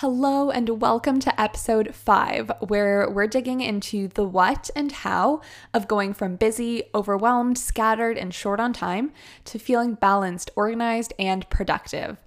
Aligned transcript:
Hello, 0.00 0.50
and 0.50 0.82
welcome 0.82 1.20
to 1.20 1.40
episode 1.40 1.94
five, 1.94 2.52
where 2.60 3.08
we're 3.08 3.26
digging 3.26 3.62
into 3.62 4.08
the 4.08 4.24
what 4.24 4.68
and 4.76 4.92
how 4.92 5.40
of 5.72 5.88
going 5.88 6.12
from 6.12 6.36
busy, 6.36 6.82
overwhelmed, 6.94 7.56
scattered, 7.56 8.18
and 8.18 8.34
short 8.34 8.60
on 8.60 8.74
time 8.74 9.10
to 9.46 9.58
feeling 9.58 9.94
balanced, 9.94 10.50
organized, 10.54 11.14
and 11.18 11.48
productive. 11.48 12.18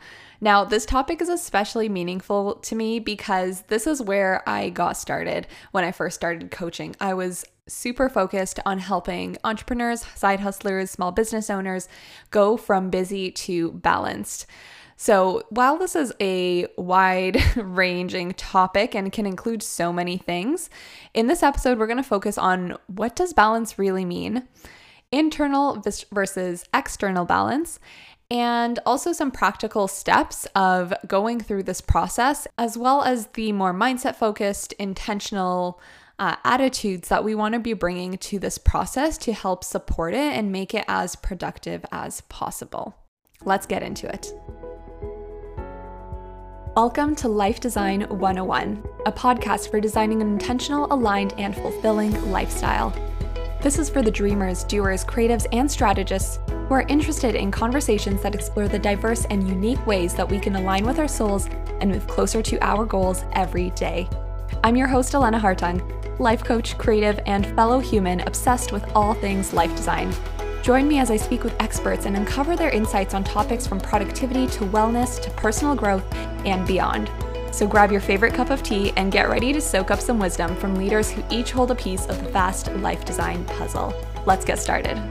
Now, 0.42 0.66
this 0.66 0.84
topic 0.84 1.22
is 1.22 1.30
especially 1.30 1.90
meaningful 1.90 2.56
to 2.56 2.76
me 2.76 2.98
because 2.98 3.62
this 3.68 3.86
is 3.86 4.02
where 4.02 4.42
I 4.50 4.72
got 4.72 4.98
started 4.98 5.46
when 5.70 5.84
I 5.84 5.92
first 5.92 6.16
started 6.16 6.50
coaching. 6.50 6.96
I 7.00 7.14
was 7.14 7.46
super 7.68 8.10
focused 8.10 8.60
on 8.66 8.80
helping 8.80 9.38
entrepreneurs, 9.44 10.04
side 10.16 10.40
hustlers, 10.40 10.90
small 10.90 11.12
business 11.12 11.52
owners 11.52 11.88
go 12.32 12.58
from 12.58 12.90
busy 12.90 13.30
to 13.30 13.74
balanced. 13.74 14.48
So, 15.02 15.44
while 15.48 15.78
this 15.78 15.96
is 15.96 16.14
a 16.20 16.68
wide 16.76 17.42
ranging 17.56 18.34
topic 18.34 18.94
and 18.96 19.14
can 19.14 19.26
include 19.26 19.64
so 19.64 19.94
many 19.94 20.18
things, 20.18 20.70
in 21.14 21.28
this 21.28 21.42
episode, 21.42 21.80
we're 21.80 21.88
going 21.88 21.96
to 21.96 22.04
focus 22.04 22.38
on 22.38 22.76
what 22.88 23.16
does 23.16 23.32
balance 23.32 23.80
really 23.80 24.04
mean, 24.04 24.50
internal 25.10 25.82
versus 26.12 26.66
external 26.74 27.24
balance, 27.24 27.80
and 28.30 28.78
also 28.86 29.14
some 29.14 29.32
practical 29.32 29.88
steps 29.88 30.46
of 30.54 30.94
going 31.08 31.40
through 31.40 31.64
this 31.64 31.80
process, 31.80 32.46
as 32.58 32.78
well 32.78 33.02
as 33.02 33.28
the 33.36 33.54
more 33.54 33.74
mindset 33.74 34.18
focused, 34.18 34.74
intentional 34.74 35.80
uh, 36.20 36.36
attitudes 36.44 37.08
that 37.08 37.24
we 37.24 37.34
want 37.34 37.54
to 37.54 37.60
be 37.62 37.72
bringing 37.72 38.18
to 38.18 38.38
this 38.38 38.58
process 38.58 39.18
to 39.20 39.32
help 39.32 39.64
support 39.64 40.14
it 40.14 40.34
and 40.34 40.52
make 40.52 40.74
it 40.74 40.84
as 40.90 41.16
productive 41.16 41.86
as 41.90 42.20
possible. 42.20 42.98
Let's 43.46 43.66
get 43.66 43.82
into 43.82 44.06
it. 44.14 44.34
Welcome 46.76 47.16
to 47.16 47.28
Life 47.28 47.60
Design 47.60 48.02
101, 48.04 48.84
a 49.06 49.12
podcast 49.12 49.72
for 49.72 49.82
designing 49.82 50.22
an 50.22 50.30
intentional, 50.30 50.88
aligned, 50.94 51.34
and 51.38 51.56
fulfilling 51.56 52.32
lifestyle. 52.32 52.94
This 53.62 53.80
is 53.80 53.90
for 53.90 54.02
the 54.02 54.12
dreamers, 54.12 54.64
doers, 54.64 55.04
creatives, 55.04 55.48
and 55.52 55.70
strategists 55.70 56.40
who 56.48 56.74
are 56.74 56.86
interested 56.88 57.36
in 57.36 57.50
conversations 57.52 58.22
that 58.22 58.36
explore 58.36 58.68
the 58.68 58.80
diverse 58.80 59.26
and 59.26 59.50
unique 59.50 59.86
ways 59.88 60.14
that 60.14 60.30
we 60.30 60.40
can 60.40 60.56
align 60.56 60.86
with 60.86 61.00
our 61.00 61.08
souls 61.08 61.50
and 61.82 61.90
move 61.92 62.08
closer 62.08 62.42
to 62.44 62.64
our 62.64 62.86
goals 62.86 63.26
every 63.34 63.72
day. 63.72 64.08
I'm 64.64 64.76
your 64.76 64.88
host, 64.88 65.14
Elena 65.16 65.40
Hartung, 65.40 65.82
life 66.20 66.44
coach, 66.44 66.78
creative, 66.78 67.20
and 67.26 67.48
fellow 67.56 67.80
human 67.80 68.22
obsessed 68.22 68.72
with 68.72 68.86
all 68.96 69.16
things 69.16 69.54
life 69.54 69.76
design. 69.76 70.14
Join 70.62 70.90
me 70.90 71.00
as 71.00 71.10
I 71.10 71.16
speak 71.16 71.44
with 71.44 71.56
experts 71.62 72.06
and 72.06 72.18
uncover 72.18 72.56
their 72.56 72.70
insights 72.70 73.14
on 73.14 73.24
topics 73.24 73.66
from 73.66 73.80
productivity 73.80 74.46
to 74.48 74.66
wellness 74.66 75.22
to 75.22 75.30
personal 75.32 75.74
growth 75.74 76.04
and 76.46 76.68
beyond. 76.68 77.10
So 77.52 77.66
grab 77.66 77.92
your 77.92 78.02
favorite 78.02 78.34
cup 78.34 78.50
of 78.50 78.62
tea 78.62 78.92
and 78.98 79.12
get 79.12 79.30
ready 79.30 79.54
to 79.54 79.62
soak 79.62 79.90
up 79.90 80.02
some 80.02 80.20
wisdom 80.20 80.56
from 80.58 80.76
leaders 80.76 81.10
who 81.10 81.24
each 81.30 81.52
hold 81.52 81.72
a 81.72 81.76
piece 81.76 82.06
of 82.08 82.22
the 82.22 82.30
vast 82.30 82.72
life 82.76 83.06
design 83.06 83.46
puzzle. 83.46 83.94
Let's 84.26 84.46
get 84.46 84.60
started. 84.60 85.02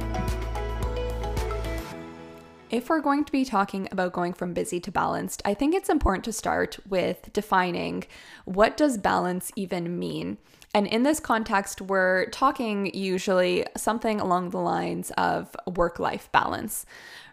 If 2.71 2.91
we're 2.91 3.01
going 3.01 3.25
to 3.25 3.33
be 3.33 3.47
talking 3.47 3.89
about 3.91 4.13
going 4.13 4.35
from 4.35 4.53
busy 4.53 4.79
to 4.81 4.93
balanced, 4.93 5.41
I 5.47 5.55
think 5.55 5.75
it's 5.75 5.89
important 5.89 6.25
to 6.27 6.33
start 6.35 6.79
with 6.87 7.33
defining 7.33 8.05
what 8.45 8.77
does 8.77 8.99
balance 8.99 9.51
even 9.57 9.99
mean? 9.99 10.37
And 10.75 10.87
in 10.87 11.03
this 11.03 11.19
context, 11.19 11.81
we're 11.81 12.27
talking 12.27 12.95
usually 12.95 13.65
something 13.77 14.21
along 14.21 14.51
the 14.51 14.59
lines 14.59 15.11
of 15.17 15.55
work 15.67 15.99
life 15.99 16.31
balance, 16.31 16.85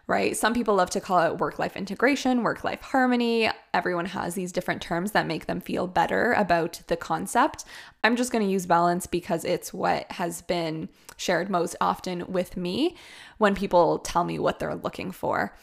right? 0.06 0.36
Some 0.36 0.54
people 0.54 0.74
love 0.74 0.90
to 0.90 1.00
call 1.00 1.20
it 1.30 1.38
work 1.38 1.58
life 1.58 1.76
integration, 1.76 2.42
work 2.42 2.64
life 2.64 2.80
harmony. 2.80 3.50
Everyone 3.74 4.06
has 4.06 4.34
these 4.34 4.52
different 4.52 4.80
terms 4.80 5.12
that 5.12 5.26
make 5.26 5.46
them 5.46 5.60
feel 5.60 5.86
better 5.86 6.32
about 6.32 6.80
the 6.86 6.96
concept. 6.96 7.64
I'm 8.02 8.16
just 8.16 8.32
going 8.32 8.44
to 8.44 8.50
use 8.50 8.66
balance 8.66 9.06
because 9.06 9.44
it's 9.44 9.72
what 9.72 10.10
has 10.12 10.42
been 10.42 10.88
shared 11.16 11.50
most 11.50 11.76
often 11.80 12.24
with 12.28 12.56
me 12.56 12.96
when 13.38 13.54
people 13.54 13.98
tell 13.98 14.24
me 14.24 14.38
what 14.38 14.58
they're 14.58 14.76
looking 14.76 15.10
for. 15.12 15.54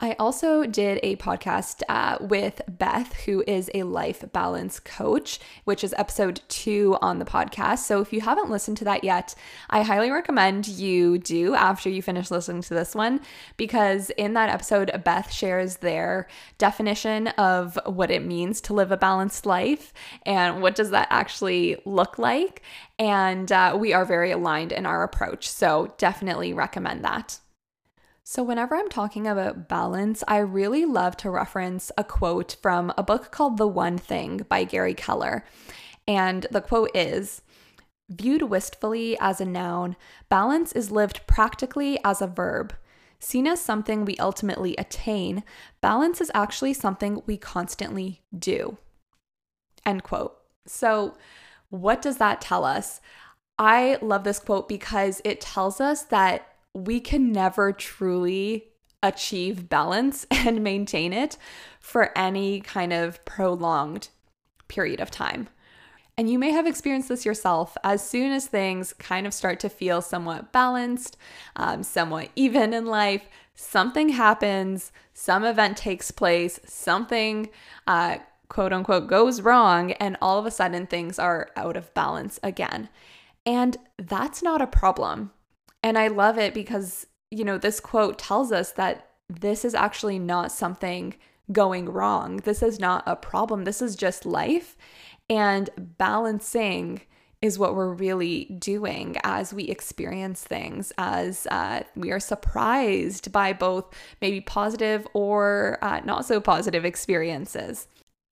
I 0.00 0.12
also 0.12 0.64
did 0.64 1.00
a 1.02 1.16
podcast 1.16 1.82
uh, 1.88 2.18
with 2.20 2.62
Beth, 2.68 3.14
who 3.24 3.42
is 3.48 3.68
a 3.74 3.82
life 3.82 4.24
balance 4.32 4.78
coach, 4.78 5.40
which 5.64 5.82
is 5.82 5.92
episode 5.98 6.40
two 6.46 6.96
on 7.02 7.18
the 7.18 7.24
podcast. 7.24 7.78
So 7.78 8.00
if 8.00 8.12
you 8.12 8.20
haven't 8.20 8.48
listened 8.48 8.76
to 8.76 8.84
that 8.84 9.02
yet, 9.02 9.34
I 9.68 9.82
highly 9.82 10.12
recommend 10.12 10.68
you 10.68 11.18
do 11.18 11.56
after 11.56 11.90
you 11.90 12.00
finish 12.00 12.30
listening 12.30 12.62
to 12.62 12.74
this 12.74 12.94
one, 12.94 13.20
because 13.56 14.10
in 14.10 14.34
that 14.34 14.50
episode, 14.50 14.92
Beth 15.04 15.32
shares 15.32 15.78
their 15.78 16.28
definition 16.58 17.26
of 17.28 17.76
what 17.84 18.12
it 18.12 18.24
means 18.24 18.60
to 18.62 18.74
live 18.74 18.92
a 18.92 18.96
balanced 18.96 19.46
life 19.46 19.92
and 20.24 20.62
what 20.62 20.76
does 20.76 20.90
that 20.90 21.08
actually 21.10 21.76
look 21.84 22.20
like. 22.20 22.62
And 23.00 23.50
uh, 23.50 23.76
we 23.76 23.92
are 23.94 24.04
very 24.04 24.30
aligned 24.30 24.70
in 24.70 24.86
our 24.86 25.02
approach. 25.02 25.48
So 25.48 25.92
definitely 25.98 26.52
recommend 26.52 27.04
that. 27.04 27.40
So, 28.30 28.42
whenever 28.42 28.76
I'm 28.76 28.90
talking 28.90 29.26
about 29.26 29.70
balance, 29.70 30.22
I 30.28 30.36
really 30.36 30.84
love 30.84 31.16
to 31.16 31.30
reference 31.30 31.90
a 31.96 32.04
quote 32.04 32.56
from 32.60 32.92
a 32.98 33.02
book 33.02 33.30
called 33.30 33.56
The 33.56 33.66
One 33.66 33.96
Thing 33.96 34.44
by 34.50 34.64
Gary 34.64 34.92
Keller. 34.92 35.46
And 36.06 36.46
the 36.50 36.60
quote 36.60 36.90
is 36.94 37.40
Viewed 38.10 38.42
wistfully 38.42 39.16
as 39.18 39.40
a 39.40 39.46
noun, 39.46 39.96
balance 40.28 40.72
is 40.72 40.90
lived 40.90 41.26
practically 41.26 41.98
as 42.04 42.20
a 42.20 42.26
verb. 42.26 42.74
Seen 43.18 43.46
as 43.46 43.62
something 43.62 44.04
we 44.04 44.18
ultimately 44.18 44.76
attain, 44.76 45.42
balance 45.80 46.20
is 46.20 46.30
actually 46.34 46.74
something 46.74 47.22
we 47.24 47.38
constantly 47.38 48.20
do. 48.38 48.76
End 49.86 50.02
quote. 50.02 50.36
So, 50.66 51.16
what 51.70 52.02
does 52.02 52.18
that 52.18 52.42
tell 52.42 52.66
us? 52.66 53.00
I 53.58 53.96
love 54.02 54.24
this 54.24 54.38
quote 54.38 54.68
because 54.68 55.22
it 55.24 55.40
tells 55.40 55.80
us 55.80 56.02
that 56.02 56.46
we 56.74 57.00
can 57.00 57.32
never 57.32 57.72
truly 57.72 58.68
achieve 59.02 59.68
balance 59.68 60.26
and 60.30 60.62
maintain 60.62 61.12
it 61.12 61.36
for 61.80 62.16
any 62.16 62.60
kind 62.60 62.92
of 62.92 63.24
prolonged 63.24 64.08
period 64.68 65.00
of 65.00 65.10
time. 65.10 65.48
And 66.16 66.28
you 66.28 66.38
may 66.38 66.50
have 66.50 66.66
experienced 66.66 67.08
this 67.08 67.24
yourself 67.24 67.76
as 67.84 68.06
soon 68.06 68.32
as 68.32 68.48
things 68.48 68.92
kind 68.92 69.24
of 69.24 69.32
start 69.32 69.60
to 69.60 69.68
feel 69.68 70.02
somewhat 70.02 70.52
balanced, 70.52 71.16
um, 71.54 71.84
somewhat 71.84 72.30
even 72.34 72.72
in 72.72 72.86
life, 72.86 73.22
something 73.54 74.08
happens, 74.08 74.90
some 75.14 75.44
event 75.44 75.76
takes 75.76 76.10
place, 76.10 76.58
something 76.64 77.48
uh, 77.86 78.18
quote 78.48 78.72
unquote 78.72 79.06
goes 79.06 79.42
wrong, 79.42 79.92
and 79.92 80.16
all 80.20 80.40
of 80.40 80.46
a 80.46 80.50
sudden 80.50 80.88
things 80.88 81.20
are 81.20 81.50
out 81.56 81.76
of 81.76 81.94
balance 81.94 82.40
again. 82.42 82.88
And 83.46 83.76
that's 83.96 84.42
not 84.42 84.60
a 84.60 84.66
problem. 84.66 85.30
And 85.82 85.98
I 85.98 86.08
love 86.08 86.38
it 86.38 86.54
because, 86.54 87.06
you 87.30 87.44
know, 87.44 87.58
this 87.58 87.80
quote 87.80 88.18
tells 88.18 88.52
us 88.52 88.72
that 88.72 89.10
this 89.28 89.64
is 89.64 89.74
actually 89.74 90.18
not 90.18 90.52
something 90.52 91.14
going 91.52 91.88
wrong. 91.88 92.38
This 92.38 92.62
is 92.62 92.78
not 92.78 93.02
a 93.06 93.16
problem. 93.16 93.64
This 93.64 93.80
is 93.80 93.96
just 93.96 94.26
life. 94.26 94.76
And 95.30 95.70
balancing 95.76 97.02
is 97.40 97.58
what 97.58 97.74
we're 97.74 97.92
really 97.92 98.46
doing 98.58 99.16
as 99.22 99.54
we 99.54 99.64
experience 99.64 100.42
things, 100.42 100.92
as 100.98 101.46
uh, 101.50 101.82
we 101.94 102.10
are 102.10 102.18
surprised 102.18 103.30
by 103.30 103.52
both 103.52 103.94
maybe 104.20 104.40
positive 104.40 105.06
or 105.14 105.78
uh, 105.82 106.00
not 106.04 106.24
so 106.24 106.40
positive 106.40 106.84
experiences. 106.84 107.86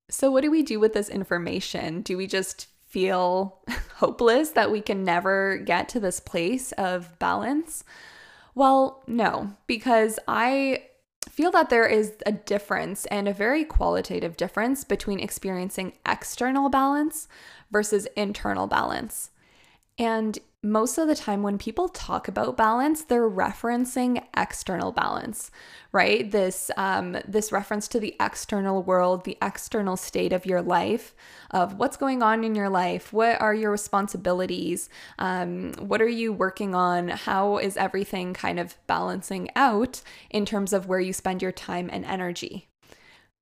So, 0.08 0.30
what 0.30 0.42
do 0.42 0.50
we 0.50 0.62
do 0.62 0.80
with 0.80 0.92
this 0.92 1.08
information? 1.08 2.02
Do 2.02 2.16
we 2.16 2.26
just 2.26 2.66
feel 2.86 3.58
hopeless 3.96 4.50
that 4.50 4.70
we 4.70 4.80
can 4.80 5.04
never 5.04 5.58
get 5.58 5.88
to 5.90 6.00
this 6.00 6.20
place 6.20 6.72
of 6.72 7.18
balance? 7.18 7.84
Well, 8.54 9.02
no, 9.06 9.52
because 9.66 10.18
I 10.26 10.84
feel 11.28 11.50
that 11.50 11.68
there 11.68 11.86
is 11.86 12.14
a 12.24 12.32
difference 12.32 13.04
and 13.06 13.28
a 13.28 13.32
very 13.32 13.64
qualitative 13.64 14.36
difference 14.36 14.84
between 14.84 15.20
experiencing 15.20 15.92
external 16.06 16.70
balance 16.70 17.28
versus 17.70 18.06
internal 18.16 18.66
balance. 18.66 19.30
And 19.98 20.38
most 20.62 20.98
of 20.98 21.06
the 21.06 21.14
time 21.14 21.42
when 21.42 21.58
people 21.58 21.88
talk 21.88 22.26
about 22.26 22.56
balance 22.56 23.04
they're 23.04 23.30
referencing 23.30 24.22
external 24.36 24.90
balance 24.90 25.50
right? 25.92 26.30
This 26.30 26.70
um, 26.76 27.16
this 27.26 27.52
reference 27.52 27.88
to 27.88 28.00
the 28.00 28.16
external 28.20 28.82
world 28.82 29.24
the 29.24 29.38
external 29.40 29.96
state 29.96 30.32
of 30.32 30.44
your 30.44 30.60
life 30.60 31.14
of 31.50 31.78
what's 31.78 31.96
going 31.96 32.22
on 32.22 32.42
in 32.42 32.54
your 32.54 32.68
life 32.68 33.12
what 33.12 33.40
are 33.40 33.54
your 33.54 33.70
responsibilities 33.70 34.88
um, 35.18 35.72
what 35.78 36.02
are 36.02 36.08
you 36.08 36.32
working 36.32 36.74
on 36.74 37.08
how 37.08 37.58
is 37.58 37.76
everything 37.76 38.34
kind 38.34 38.58
of 38.58 38.76
balancing 38.86 39.48
out 39.54 40.02
in 40.30 40.44
terms 40.44 40.72
of 40.72 40.86
where 40.86 41.00
you 41.00 41.12
spend 41.12 41.42
your 41.42 41.52
time 41.52 41.88
and 41.92 42.04
energy. 42.04 42.68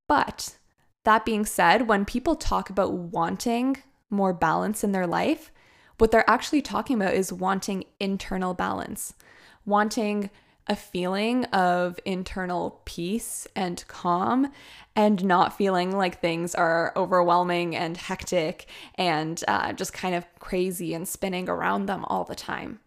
But 0.06 0.56
that 1.05 1.25
being 1.25 1.47
said 1.47 1.89
when 1.89 2.05
people 2.05 2.37
talk 2.37 2.69
about 2.69 2.93
wanting 2.93 3.79
more 4.11 4.33
balance 4.33 4.85
in 4.85 4.93
their 4.93 5.06
life 5.06 5.51
what 5.99 6.11
they're 6.11 6.29
actually 6.29 6.62
talking 6.62 6.96
about 6.96 7.14
is 7.14 7.32
wanting 7.32 7.85
internal 8.00 8.55
balance, 8.55 9.14
wanting 9.64 10.31
a 10.67 10.75
feeling 10.75 11.44
of 11.46 12.00
internal 12.05 12.81
peace 12.85 13.46
and 13.55 13.85
calm 13.87 14.50
and 14.96 15.25
not 15.25 15.56
feeling 15.56 15.94
like 15.96 16.20
things 16.20 16.55
are 16.55 16.93
overwhelming 16.96 17.76
and 17.76 17.96
hectic 17.96 18.67
and 18.94 19.44
uh, 19.46 19.73
just 19.73 19.93
kind 19.93 20.14
of 20.14 20.26
crazy 20.38 20.94
and 20.94 21.06
spinning 21.06 21.49
around 21.49 21.87
them 21.87 22.05
all 22.06 22.25
the 22.25 22.35
time. 22.35 22.81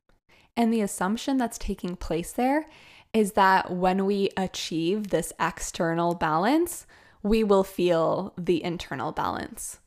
And 0.55 0.73
the 0.73 0.81
assumption 0.81 1.37
that's 1.37 1.59
taking 1.59 1.95
place 1.95 2.31
there 2.31 2.65
is 3.13 3.33
that 3.33 3.71
when 3.71 4.05
we 4.05 4.29
achieve 4.35 5.09
this 5.09 5.31
external 5.39 6.15
balance, 6.15 6.87
we 7.21 7.43
will 7.43 7.63
feel 7.63 8.33
the 8.37 8.63
internal 8.63 9.11
balance, 9.11 9.79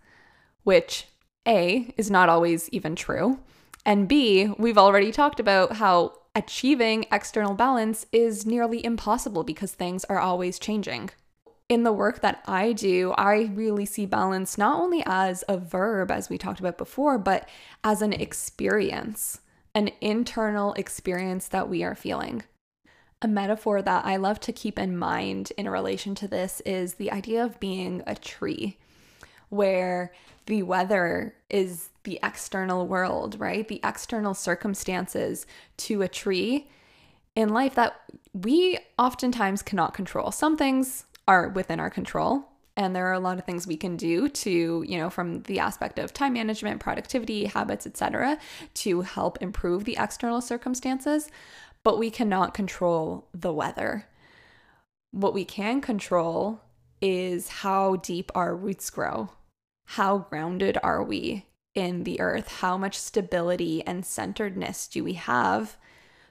which 0.62 1.06
A 1.46 1.92
is 1.96 2.10
not 2.10 2.28
always 2.28 2.68
even 2.70 2.94
true. 2.94 3.40
And 3.84 4.08
B, 4.08 4.52
we've 4.58 4.78
already 4.78 5.10
talked 5.10 5.40
about 5.40 5.76
how 5.76 6.12
achieving 6.34 7.06
external 7.10 7.54
balance 7.54 8.06
is 8.12 8.46
nearly 8.46 8.84
impossible 8.84 9.42
because 9.42 9.72
things 9.72 10.04
are 10.04 10.18
always 10.18 10.58
changing. 10.58 11.10
In 11.68 11.84
the 11.84 11.92
work 11.92 12.20
that 12.20 12.42
I 12.46 12.72
do, 12.72 13.12
I 13.16 13.50
really 13.54 13.86
see 13.86 14.04
balance 14.04 14.58
not 14.58 14.80
only 14.80 15.02
as 15.06 15.44
a 15.48 15.56
verb, 15.56 16.10
as 16.10 16.28
we 16.28 16.36
talked 16.36 16.60
about 16.60 16.76
before, 16.76 17.16
but 17.16 17.48
as 17.84 18.02
an 18.02 18.12
experience, 18.12 19.40
an 19.74 19.90
internal 20.00 20.72
experience 20.74 21.48
that 21.48 21.68
we 21.68 21.82
are 21.84 21.94
feeling. 21.94 22.42
A 23.22 23.28
metaphor 23.28 23.82
that 23.82 24.04
I 24.04 24.16
love 24.16 24.40
to 24.40 24.52
keep 24.52 24.78
in 24.78 24.96
mind 24.96 25.52
in 25.56 25.68
relation 25.68 26.14
to 26.16 26.28
this 26.28 26.60
is 26.62 26.94
the 26.94 27.12
idea 27.12 27.44
of 27.44 27.60
being 27.60 28.02
a 28.06 28.16
tree, 28.16 28.78
where 29.50 30.12
the 30.46 30.62
weather 30.62 31.34
is 31.50 31.90
the 32.04 32.18
external 32.22 32.86
world, 32.86 33.38
right? 33.38 33.68
The 33.68 33.80
external 33.84 34.34
circumstances 34.34 35.46
to 35.78 36.02
a 36.02 36.08
tree 36.08 36.68
in 37.36 37.50
life 37.50 37.74
that 37.74 38.00
we 38.32 38.78
oftentimes 38.98 39.62
cannot 39.62 39.94
control. 39.94 40.32
Some 40.32 40.56
things 40.56 41.04
are 41.28 41.48
within 41.48 41.78
our 41.78 41.90
control, 41.90 42.48
and 42.76 42.96
there 42.96 43.06
are 43.06 43.12
a 43.12 43.20
lot 43.20 43.38
of 43.38 43.44
things 43.44 43.66
we 43.66 43.76
can 43.76 43.96
do 43.96 44.28
to, 44.28 44.84
you 44.86 44.98
know, 44.98 45.10
from 45.10 45.42
the 45.42 45.58
aspect 45.58 45.98
of 45.98 46.14
time 46.14 46.32
management, 46.32 46.80
productivity, 46.80 47.44
habits, 47.44 47.86
etc., 47.86 48.38
to 48.74 49.02
help 49.02 49.40
improve 49.42 49.84
the 49.84 49.96
external 49.98 50.40
circumstances, 50.40 51.28
but 51.82 51.98
we 51.98 52.10
cannot 52.10 52.54
control 52.54 53.28
the 53.34 53.52
weather. 53.52 54.06
What 55.10 55.34
we 55.34 55.44
can 55.44 55.80
control 55.80 56.60
is 57.02 57.48
how 57.48 57.96
deep 57.96 58.30
our 58.34 58.54
roots 58.54 58.90
grow 58.90 59.30
how 59.94 60.18
grounded 60.18 60.78
are 60.84 61.02
we 61.02 61.46
in 61.74 62.04
the 62.04 62.20
earth? 62.20 62.46
How 62.60 62.76
much 62.76 62.96
stability 62.96 63.84
and 63.84 64.06
centeredness 64.06 64.86
do 64.86 65.02
we 65.02 65.14
have 65.14 65.76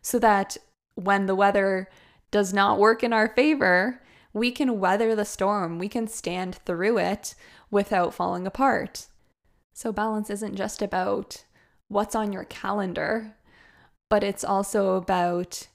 so 0.01 0.17
that 0.19 0.55
when 0.95 1.25
the 1.25 1.35
weather 1.35 1.89
does 2.31 2.53
not 2.53 2.79
work 2.79 3.03
in 3.03 3.11
our 3.11 3.27
favor, 3.27 4.01
we 4.31 4.51
can 4.51 4.79
weather 4.79 5.13
the 5.13 5.25
storm, 5.25 5.77
we 5.77 5.89
can 5.89 6.07
stand 6.07 6.55
through 6.65 6.99
it 6.99 7.35
without 7.69 8.13
falling 8.13 8.47
apart. 8.47 9.07
So, 9.73 9.91
balance 9.91 10.29
isn't 10.29 10.55
just 10.55 10.81
about 10.81 11.43
what's 11.89 12.15
on 12.15 12.31
your 12.31 12.45
calendar, 12.45 13.35
but 14.09 14.23
it's 14.23 14.45
also 14.45 14.95
about 14.95 15.67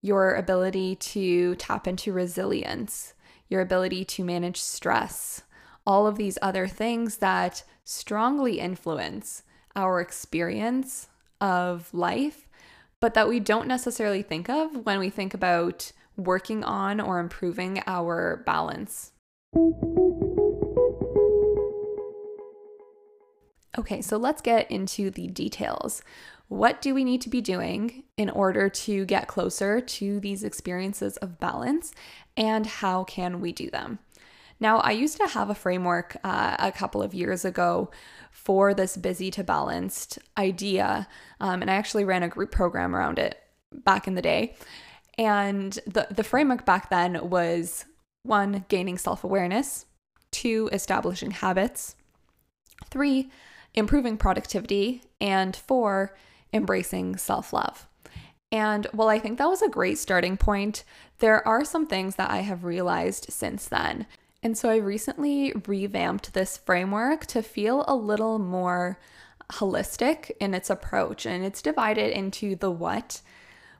your 0.00 0.36
ability 0.36 0.94
to 0.96 1.56
tap 1.56 1.88
into 1.88 2.12
resilience, 2.12 3.14
your 3.48 3.60
ability 3.60 4.04
to 4.04 4.24
manage 4.24 4.60
stress, 4.60 5.42
all 5.86 6.06
of 6.06 6.16
these 6.16 6.38
other 6.40 6.66
things 6.66 7.18
that 7.18 7.62
strongly 7.84 8.58
influence 8.60 9.42
our 9.76 10.00
experience 10.00 11.08
of 11.40 11.92
life, 11.92 12.48
but 13.00 13.14
that 13.14 13.28
we 13.28 13.40
don't 13.40 13.68
necessarily 13.68 14.22
think 14.22 14.48
of 14.48 14.86
when 14.86 14.98
we 14.98 15.10
think 15.10 15.34
about 15.34 15.92
working 16.16 16.64
on 16.64 17.00
or 17.00 17.18
improving 17.18 17.82
our 17.86 18.42
balance. 18.46 19.12
Okay, 23.76 24.00
so 24.00 24.16
let's 24.16 24.40
get 24.40 24.70
into 24.70 25.10
the 25.10 25.26
details. 25.26 26.02
What 26.48 26.80
do 26.80 26.94
we 26.94 27.02
need 27.02 27.20
to 27.22 27.28
be 27.28 27.40
doing 27.40 28.04
in 28.16 28.30
order 28.30 28.68
to 28.68 29.04
get 29.04 29.26
closer 29.26 29.80
to 29.80 30.20
these 30.20 30.44
experiences 30.44 31.16
of 31.16 31.40
balance, 31.40 31.92
and 32.36 32.66
how 32.66 33.02
can 33.04 33.40
we 33.40 33.52
do 33.52 33.70
them? 33.70 33.98
Now, 34.60 34.78
I 34.78 34.92
used 34.92 35.16
to 35.18 35.26
have 35.26 35.50
a 35.50 35.54
framework 35.54 36.16
uh, 36.24 36.56
a 36.58 36.72
couple 36.72 37.02
of 37.02 37.14
years 37.14 37.44
ago 37.44 37.90
for 38.30 38.74
this 38.74 38.96
busy 38.96 39.30
to 39.32 39.44
balanced 39.44 40.18
idea, 40.38 41.08
um, 41.40 41.60
and 41.62 41.70
I 41.70 41.74
actually 41.74 42.04
ran 42.04 42.22
a 42.22 42.28
group 42.28 42.50
program 42.50 42.94
around 42.94 43.18
it 43.18 43.40
back 43.72 44.06
in 44.06 44.14
the 44.14 44.22
day. 44.22 44.56
And 45.18 45.72
the, 45.86 46.08
the 46.10 46.24
framework 46.24 46.64
back 46.64 46.90
then 46.90 47.28
was 47.28 47.84
one, 48.22 48.64
gaining 48.68 48.98
self 48.98 49.24
awareness, 49.24 49.86
two, 50.30 50.68
establishing 50.72 51.30
habits, 51.30 51.94
three, 52.90 53.30
improving 53.74 54.16
productivity, 54.16 55.02
and 55.20 55.54
four, 55.54 56.16
embracing 56.52 57.16
self 57.16 57.52
love. 57.52 57.86
And 58.50 58.86
while 58.92 59.08
I 59.08 59.18
think 59.18 59.38
that 59.38 59.48
was 59.48 59.62
a 59.62 59.68
great 59.68 59.98
starting 59.98 60.36
point, 60.36 60.84
there 61.18 61.46
are 61.46 61.64
some 61.64 61.86
things 61.86 62.16
that 62.16 62.30
I 62.30 62.38
have 62.38 62.64
realized 62.64 63.26
since 63.30 63.66
then. 63.66 64.06
And 64.44 64.58
so 64.58 64.68
I 64.68 64.76
recently 64.76 65.54
revamped 65.66 66.34
this 66.34 66.58
framework 66.58 67.24
to 67.26 67.42
feel 67.42 67.84
a 67.88 67.96
little 67.96 68.38
more 68.38 69.00
holistic 69.50 70.30
in 70.38 70.54
its 70.54 70.68
approach 70.70 71.26
and 71.26 71.44
it's 71.44 71.60
divided 71.60 72.16
into 72.16 72.56
the 72.56 72.70
what 72.70 73.20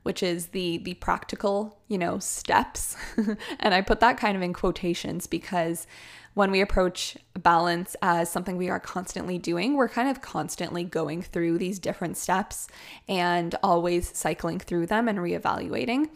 which 0.05 0.23
is 0.23 0.49
the 0.49 0.79
the 0.79 0.95
practical, 0.95 1.79
you 1.89 1.97
know, 1.97 2.19
steps. 2.19 2.95
and 3.59 3.75
I 3.75 3.81
put 3.81 4.01
that 4.01 4.19
kind 4.19 4.37
of 4.37 4.43
in 4.43 4.53
quotations 4.53 5.27
because 5.27 5.87
when 6.35 6.51
we 6.51 6.61
approach 6.61 7.17
balance 7.39 7.97
as 8.03 8.31
something 8.31 8.59
we 8.59 8.69
are 8.69 8.81
constantly 8.81 9.39
doing, 9.39 9.77
we're 9.77 9.89
kind 9.89 10.11
of 10.11 10.21
constantly 10.21 10.85
going 10.85 11.23
through 11.23 11.57
these 11.57 11.79
different 11.79 12.19
steps 12.19 12.69
and 13.09 13.55
always 13.63 14.15
cycling 14.17 14.59
through 14.59 14.87
them 14.87 15.09
and 15.09 15.19
reevaluating. 15.19 16.11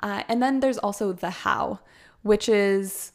Uh, 0.00 0.24
and 0.28 0.42
then 0.42 0.58
there's 0.58 0.78
also 0.78 1.12
the 1.12 1.30
how, 1.30 1.78
which 2.22 2.48
is 2.48 3.12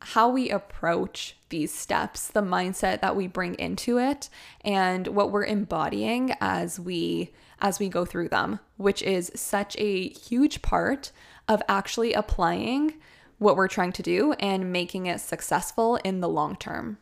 how 0.00 0.28
we 0.28 0.50
approach 0.50 1.36
these 1.48 1.72
steps, 1.72 2.28
the 2.28 2.42
mindset 2.42 3.00
that 3.00 3.16
we 3.16 3.26
bring 3.26 3.54
into 3.54 3.98
it 3.98 4.28
and 4.62 5.08
what 5.08 5.30
we're 5.30 5.44
embodying 5.44 6.34
as 6.40 6.78
we 6.78 7.32
as 7.60 7.78
we 7.78 7.88
go 7.88 8.04
through 8.04 8.28
them, 8.28 8.60
which 8.76 9.02
is 9.02 9.32
such 9.34 9.74
a 9.78 10.10
huge 10.10 10.60
part 10.60 11.10
of 11.48 11.62
actually 11.68 12.12
applying 12.12 12.94
what 13.38 13.56
we're 13.56 13.68
trying 13.68 13.92
to 13.92 14.02
do 14.02 14.32
and 14.34 14.72
making 14.72 15.06
it 15.06 15.20
successful 15.20 15.96
in 15.96 16.20
the 16.20 16.28
long 16.28 16.56
term. 16.56 16.98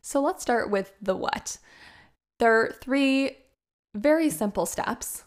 So 0.00 0.20
let's 0.22 0.42
start 0.42 0.70
with 0.70 0.94
the 1.02 1.14
what. 1.14 1.58
There 2.38 2.58
are 2.58 2.72
three 2.80 3.36
very 3.94 4.30
simple 4.30 4.64
steps, 4.64 5.24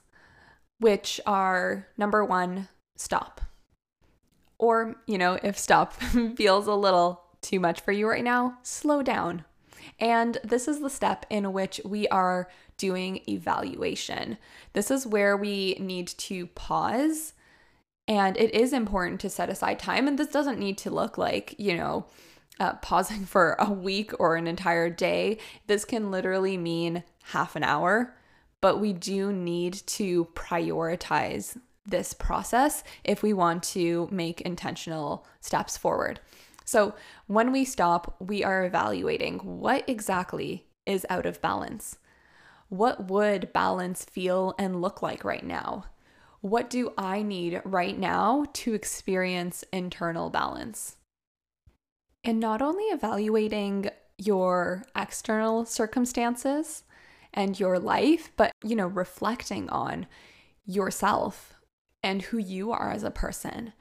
which 0.80 1.22
are 1.28 1.88
number 1.98 2.26
one, 2.26 2.70
stop. 2.98 3.42
Or, 4.64 4.96
you 5.08 5.18
know, 5.18 5.38
if 5.44 5.58
stop 5.58 5.92
feels 6.38 6.68
a 6.68 6.74
little 6.74 7.22
too 7.42 7.60
much 7.60 7.82
for 7.82 7.92
you 7.92 8.08
right 8.08 8.24
now, 8.24 8.60
slow 8.64 9.02
down. 9.04 9.44
And 10.00 10.38
this 10.42 10.70
is 10.70 10.80
the 10.80 10.90
step 10.90 11.26
in 11.30 11.52
which 11.52 11.82
we 11.84 12.08
are 12.08 12.50
doing 12.78 13.20
evaluation. 13.28 14.38
This 14.72 14.90
is 14.90 15.06
where 15.06 15.36
we 15.36 15.76
need 15.82 16.08
to 16.08 16.48
pause. 16.48 17.34
And 18.08 18.38
it 18.38 18.54
is 18.56 18.72
important 18.72 19.20
to 19.20 19.30
set 19.30 19.50
aside 19.50 19.80
time. 19.80 20.08
And 20.08 20.18
this 20.18 20.30
doesn't 20.30 20.60
need 20.60 20.78
to 20.78 20.90
look 20.90 21.18
like, 21.18 21.56
you 21.58 21.76
know, 21.76 22.06
uh, 22.62 22.76
pausing 22.76 23.26
for 23.26 23.58
a 23.60 23.70
week 23.70 24.14
or 24.18 24.38
an 24.38 24.48
entire 24.48 24.90
day. 24.90 25.40
This 25.68 25.84
can 25.84 26.10
literally 26.10 26.56
mean 26.56 27.04
half 27.34 27.58
an 27.58 27.66
hour, 27.66 28.16
but 28.62 28.80
we 28.80 28.94
do 28.94 29.34
need 29.34 29.74
to 29.88 30.24
prioritize 30.36 31.58
this 31.86 32.14
process 32.14 32.84
if 33.04 33.24
we 33.24 33.34
want 33.34 33.64
to 33.64 34.08
make 34.12 34.42
intentional 34.42 35.26
steps 35.42 35.78
forward. 35.78 36.20
So, 36.66 36.96
when 37.28 37.52
we 37.52 37.66
stop, 37.66 38.16
we 38.20 38.44
are 38.44 38.66
evaluating 38.66 39.40
what 39.40 39.88
exactly 39.88 40.66
is 40.86 41.06
out 41.10 41.26
of 41.26 41.42
balance. 41.42 41.98
What 42.70 43.10
would 43.10 43.52
balance 43.54 44.06
feel 44.06 44.56
and 44.58 44.82
look 44.82 45.02
like 45.02 45.24
right 45.24 45.46
now? 45.46 45.86
What 46.42 46.70
do 46.70 46.94
I 46.98 47.22
need 47.22 47.62
right 47.66 47.98
now 47.98 48.46
to 48.54 48.74
experience 48.74 49.64
internal 49.72 50.30
balance? 50.30 50.98
And 52.24 52.40
not 52.40 52.62
only 52.62 52.86
evaluating 52.86 53.90
your 54.18 54.84
external 54.96 55.66
circumstances 55.66 56.84
and 57.34 57.60
your 57.60 57.80
life, 57.80 58.32
but 58.38 58.52
you 58.64 58.76
know, 58.76 58.88
reflecting 58.88 59.70
on 59.70 60.08
yourself 60.66 61.53
and 62.04 62.22
who 62.24 62.38
you 62.38 62.72
are 62.72 62.92
as 62.92 63.04
a 63.04 63.12
person. 63.12 63.74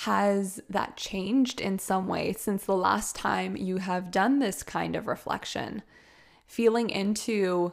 Has 0.00 0.60
that 0.68 0.96
changed 0.96 1.60
in 1.60 1.78
some 1.78 2.06
way 2.06 2.34
since 2.34 2.64
the 2.64 2.76
last 2.76 3.16
time 3.16 3.56
you 3.56 3.78
have 3.78 4.10
done 4.10 4.38
this 4.38 4.62
kind 4.62 4.94
of 4.94 5.06
reflection? 5.06 5.82
Feeling 6.46 6.90
into 6.90 7.72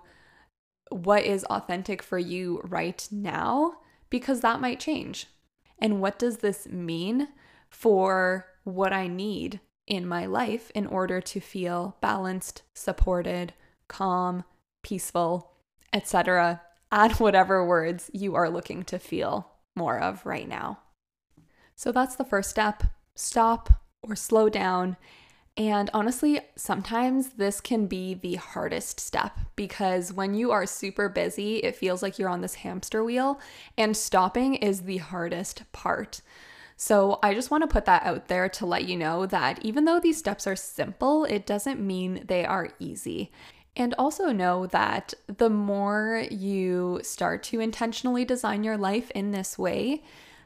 what 0.89 1.23
is 1.23 1.43
authentic 1.45 2.01
for 2.01 2.17
you 2.17 2.61
right 2.63 3.05
now, 3.11 3.73
because 4.09 4.39
that 4.39 4.61
might 4.61 4.79
change. 4.79 5.27
And 5.79 5.99
what 5.99 6.17
does 6.17 6.37
this 6.37 6.67
mean 6.67 7.27
for 7.69 8.45
what 8.63 8.93
I 8.93 9.07
need 9.07 9.59
in 9.85 10.07
my 10.07 10.25
life 10.25 10.71
in 10.73 10.87
order 10.87 11.19
to 11.19 11.39
feel 11.41 11.97
balanced, 11.99 12.61
supported, 12.73 13.53
calm, 13.89 14.45
peaceful, 14.81 15.51
etc. 15.91 16.61
Add 16.91 17.19
whatever 17.19 17.65
words 17.65 18.09
you 18.13 18.35
are 18.35 18.49
looking 18.49 18.83
to 18.83 18.97
feel 18.97 19.52
more 19.75 19.99
of 19.99 20.25
right 20.25 20.47
now. 20.47 20.79
So 21.75 21.91
that's 21.91 22.15
the 22.15 22.25
first 22.25 22.49
step. 22.49 22.83
Stop 23.15 23.69
or 24.01 24.15
slow 24.15 24.49
down. 24.49 24.97
And 25.55 25.89
honestly, 25.93 26.41
sometimes 26.55 27.33
this 27.33 27.61
can 27.61 27.85
be 27.85 28.15
the 28.15 28.35
hardest 28.35 28.99
step 28.99 29.37
because 29.55 30.11
when 30.11 30.33
you 30.33 30.51
are 30.51 30.65
super 30.65 31.09
busy, 31.09 31.57
it 31.57 31.75
feels 31.75 32.01
like 32.01 32.17
you're 32.17 32.29
on 32.29 32.41
this 32.41 32.55
hamster 32.55 33.03
wheel, 33.03 33.39
and 33.77 33.95
stopping 33.95 34.55
is 34.55 34.81
the 34.81 34.97
hardest 34.97 35.71
part. 35.71 36.21
So, 36.75 37.19
I 37.21 37.35
just 37.35 37.51
want 37.51 37.61
to 37.61 37.67
put 37.67 37.85
that 37.85 38.03
out 38.03 38.29
there 38.29 38.49
to 38.49 38.65
let 38.65 38.85
you 38.85 38.97
know 38.97 39.27
that 39.27 39.63
even 39.63 39.85
though 39.85 39.99
these 39.99 40.17
steps 40.17 40.47
are 40.47 40.55
simple, 40.55 41.23
it 41.23 41.45
doesn't 41.45 41.79
mean 41.79 42.23
they 42.25 42.45
are 42.45 42.69
easy. 42.79 43.31
And 43.75 43.95
also 43.97 44.31
know 44.31 44.67
that 44.67 45.13
the 45.27 45.49
more 45.49 46.25
you 46.29 46.99
start 47.03 47.41
to 47.43 47.59
intentionally 47.59 48.23
design 48.23 48.63
your 48.63 48.77
life 48.77 49.09
in 49.11 49.31
this 49.31 49.57
way, 49.57 50.03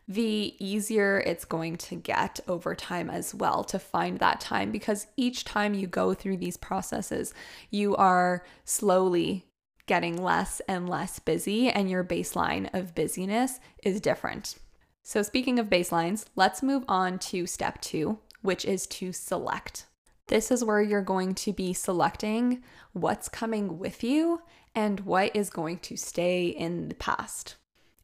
the 0.08 0.56
easier 0.60 1.20
it's 1.26 1.44
going 1.44 1.76
to 1.76 1.96
get 1.96 2.40
over 2.48 2.74
time 2.74 3.10
as 3.10 3.36
well 3.36 3.66
to 3.66 3.78
find 3.78 4.20
that 4.20 4.40
time 4.40 4.72
because 4.72 5.08
each 5.18 5.44
time 5.44 5.74
you 5.74 5.86
go 5.86 6.14
through 6.14 6.38
these 6.38 6.56
processes, 6.56 7.34
you 7.70 7.96
are 7.98 8.46
slowly 8.64 9.46
getting 9.88 10.22
less 10.22 10.62
and 10.68 10.88
less 10.88 11.18
busy, 11.20 11.70
and 11.70 11.90
your 11.90 12.04
baseline 12.04 12.70
of 12.74 12.94
busyness 12.94 13.60
is 13.84 14.00
different. 14.00 14.56
So, 15.02 15.24
speaking 15.24 15.58
of 15.58 15.70
baselines, 15.70 16.26
let's 16.36 16.62
move 16.62 16.84
on 16.88 17.18
to 17.20 17.48
step 17.48 17.82
two, 17.82 18.20
which 18.42 18.66
is 18.66 18.86
to 18.88 19.12
select. 19.14 19.86
This 20.28 20.52
is 20.52 20.64
where 20.64 20.82
you're 20.82 21.02
going 21.02 21.36
to 21.36 21.54
be 21.54 21.74
selecting 21.74 22.62
what's 22.92 23.30
coming 23.30 23.80
with 23.80 24.04
you 24.04 24.42
and 24.76 25.00
what 25.02 25.34
is 25.36 25.50
going 25.50 25.80
to 25.80 25.96
stay 25.96 26.48
in 26.48 26.90
the 26.90 26.96
past. 26.96 27.56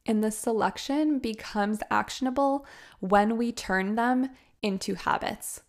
And 0.06 0.24
the 0.24 0.30
selection 0.30 1.18
becomes 1.18 1.80
actionable 1.90 2.66
when 3.00 3.36
we 3.36 3.52
turn 3.52 3.94
them 3.94 4.30
into 4.62 4.94
habits. 4.94 5.62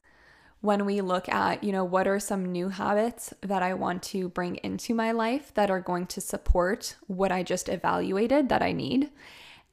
When 0.61 0.85
we 0.85 1.01
look 1.01 1.29
at, 1.29 1.63
you 1.63 1.71
know, 1.71 1.83
what 1.83 2.07
are 2.07 2.19
some 2.19 2.45
new 2.45 2.69
habits 2.69 3.33
that 3.41 3.61
I 3.61 3.73
want 3.73 4.01
to 4.03 4.29
bring 4.29 4.55
into 4.57 4.95
my 4.95 5.11
life 5.11 5.53
that 5.53 5.69
are 5.69 5.81
going 5.81 6.07
to 6.07 6.21
support 6.21 6.95
what 7.07 7.31
I 7.31 7.43
just 7.43 7.69
evaluated 7.69 8.49
that 8.49 8.63
I 8.63 8.71
need? 8.71 9.11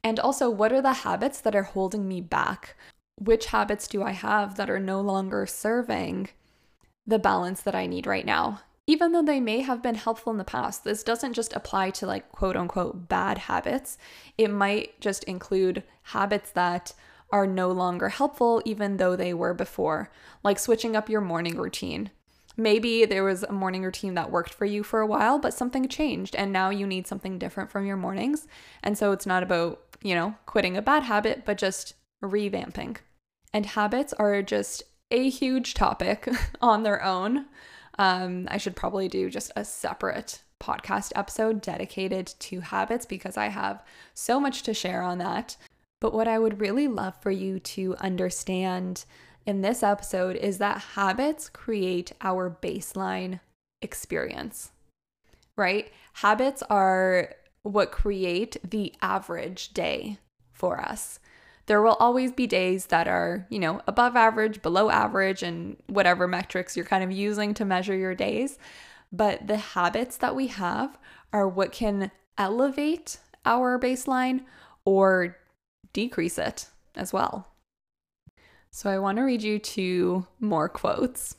And 0.04 0.18
also, 0.18 0.50
what 0.50 0.72
are 0.72 0.82
the 0.82 0.92
habits 0.92 1.40
that 1.40 1.54
are 1.54 1.62
holding 1.62 2.08
me 2.08 2.20
back? 2.20 2.76
Which 3.16 3.46
habits 3.46 3.86
do 3.86 4.02
I 4.02 4.10
have 4.10 4.56
that 4.56 4.68
are 4.68 4.80
no 4.80 5.00
longer 5.00 5.46
serving 5.46 6.28
the 7.06 7.18
balance 7.18 7.62
that 7.62 7.75
I 7.75 7.87
need 7.87 8.06
right 8.06 8.26
now. 8.26 8.61
Even 8.87 9.12
though 9.12 9.23
they 9.23 9.40
may 9.40 9.61
have 9.61 9.82
been 9.82 9.94
helpful 9.94 10.32
in 10.32 10.38
the 10.38 10.44
past, 10.44 10.82
this 10.82 11.02
doesn't 11.02 11.35
just 11.35 11.52
apply 11.52 11.90
to 11.90 12.06
like 12.06 12.32
quote 12.32 12.56
unquote 12.56 13.09
bad 13.09 13.38
habits. 13.38 13.97
It 14.37 14.50
might 14.50 15.00
just 15.00 15.25
include 15.25 15.85
habits 16.02 16.50
that 16.52 16.92
are 17.30 17.47
no 17.47 17.71
longer 17.71 18.11
helpful, 18.11 18.61
even 18.64 18.97
though 18.97 19.16
they 19.16 19.32
were 19.32 19.54
before, 19.54 20.11
like 20.42 20.59
switching 20.59 20.94
up 20.97 21.09
your 21.09 21.21
morning 21.21 21.56
routine. 21.56 22.11
Maybe 22.56 23.06
there 23.06 23.25
was 23.25 23.42
a 23.44 23.52
morning 23.52 23.82
routine 23.82 24.14
that 24.14 24.30
worked 24.30 24.52
for 24.52 24.66
you 24.66 24.82
for 24.82 25.00
a 25.00 25.06
while, 25.06 25.38
but 25.38 25.54
something 25.54 25.88
changed 25.88 26.37
and 26.37 26.52
now 26.52 26.68
you 26.68 26.87
need 26.87 27.06
something 27.06 27.38
different 27.38 27.71
from 27.71 27.87
your 27.87 27.97
mornings. 27.97 28.47
And 28.82 28.99
so 28.99 29.12
it's 29.12 29.26
not 29.26 29.42
about, 29.42 29.80
you 30.02 30.14
know, 30.14 30.35
quitting 30.44 30.76
a 30.76 30.82
bad 30.82 31.04
habit, 31.04 31.44
but 31.47 31.56
just 31.56 31.94
revamping. 32.23 32.99
And 33.54 33.64
habits 33.64 34.12
are 34.14 34.42
just 34.42 34.82
a 35.12 35.28
huge 35.28 35.75
topic 35.75 36.28
on 36.61 36.83
their 36.83 37.04
own. 37.04 37.47
Um, 37.99 38.49
I 38.50 38.57
should 38.57 38.75
probably 38.75 39.07
do 39.07 39.31
just 39.31 39.52
a 39.54 39.64
separate 39.64 40.42
podcast 40.59 41.12
episode 41.14 41.61
dedicated 41.61 42.26
to 42.38 42.61
habits 42.61 43.04
because 43.04 43.37
I 43.37 43.49
have 43.49 43.85
so 44.14 44.40
much 44.40 44.62
to 44.62 44.75
share 44.75 45.02
on 45.02 45.19
that. 45.19 45.57
But 46.00 46.14
what 46.14 46.26
I 46.26 46.38
would 46.38 46.61
really 46.61 46.88
love 46.88 47.14
for 47.21 47.31
you 47.31 47.61
to 47.61 47.95
understand 48.00 49.04
in 49.45 49.61
this 49.61 49.83
episode 49.83 50.37
is 50.37 50.59
that 50.59 50.78
habits 50.78 51.49
create 51.49 52.12
our 52.21 52.57
baseline 52.62 53.40
experience, 53.83 54.71
right? 55.57 55.92
Habits 56.14 56.62
are 56.71 57.35
what 57.62 57.92
create 57.92 58.57
the 58.69 58.95
average 59.02 59.75
day 59.75 60.19
for 60.52 60.81
us. 60.81 61.19
There 61.66 61.83
will 61.83 61.95
always 61.95 62.33
be 62.33 62.47
days 62.47 62.87
that 62.87 63.07
are, 63.07 63.47
you 63.49 63.59
know, 63.59 63.81
above 63.87 64.16
average, 64.16 64.62
below 64.62 64.90
average, 64.90 65.42
and 65.42 65.76
whatever 65.87 66.26
metrics 66.26 66.76
you're 66.76 66.87
kind 66.87 67.04
of 67.04 67.12
using 67.12 67.54
to 67.54 67.64
measure 67.64 67.97
your 67.97 68.14
days. 68.14 68.59
But 69.12 69.47
the 69.47 69.59
habits 69.59 70.16
that 70.19 70.35
we 70.35 70.49
have 70.49 70.99
are 71.33 71.47
what 71.47 71.73
can 71.73 72.11
elevate 72.37 73.19
our 73.45 73.78
baseline 73.78 74.42
or 74.85 75.37
decrease 75.92 76.38
it 76.38 76.69
as 76.97 77.12
well. 77.12 77.49
So 78.71 78.90
I 78.90 78.99
want 78.99 79.19
to 79.19 79.23
read 79.23 79.42
you 79.42 79.59
two 79.59 80.26
more 80.40 80.69
quotes. 80.69 81.37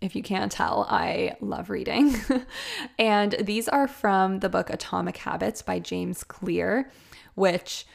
If 0.00 0.16
you 0.16 0.22
can't 0.22 0.50
tell, 0.50 0.86
I 0.90 1.36
love 1.40 1.70
reading. 1.70 2.16
and 2.98 3.32
these 3.40 3.68
are 3.68 3.88
from 3.88 4.40
the 4.40 4.48
book 4.48 4.70
Atomic 4.70 5.16
Habits 5.18 5.62
by 5.62 5.78
James 5.78 6.24
Clear, 6.24 6.90
which 7.36 7.86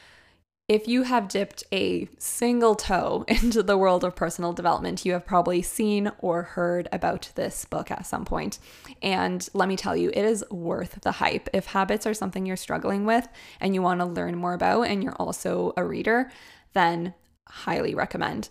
if 0.69 0.87
you 0.87 1.01
have 1.01 1.27
dipped 1.27 1.63
a 1.73 2.07
single 2.19 2.75
toe 2.75 3.25
into 3.27 3.63
the 3.63 3.77
world 3.77 4.03
of 4.03 4.15
personal 4.15 4.53
development, 4.53 5.03
you 5.03 5.13
have 5.13 5.25
probably 5.25 5.63
seen 5.63 6.11
or 6.19 6.43
heard 6.43 6.87
about 6.91 7.31
this 7.33 7.65
book 7.65 7.89
at 7.89 8.05
some 8.05 8.23
point. 8.23 8.59
And 9.01 9.49
let 9.55 9.67
me 9.67 9.75
tell 9.75 9.97
you, 9.97 10.09
it 10.09 10.23
is 10.23 10.45
worth 10.51 11.01
the 11.01 11.13
hype. 11.13 11.49
If 11.53 11.65
habits 11.65 12.05
are 12.05 12.13
something 12.13 12.45
you're 12.45 12.55
struggling 12.55 13.05
with 13.05 13.27
and 13.59 13.73
you 13.73 13.81
want 13.81 13.99
to 13.99 14.05
learn 14.05 14.37
more 14.37 14.53
about, 14.53 14.83
and 14.83 15.03
you're 15.03 15.15
also 15.15 15.73
a 15.75 15.83
reader, 15.83 16.31
then 16.73 17.15
highly 17.47 17.95
recommend. 17.95 18.49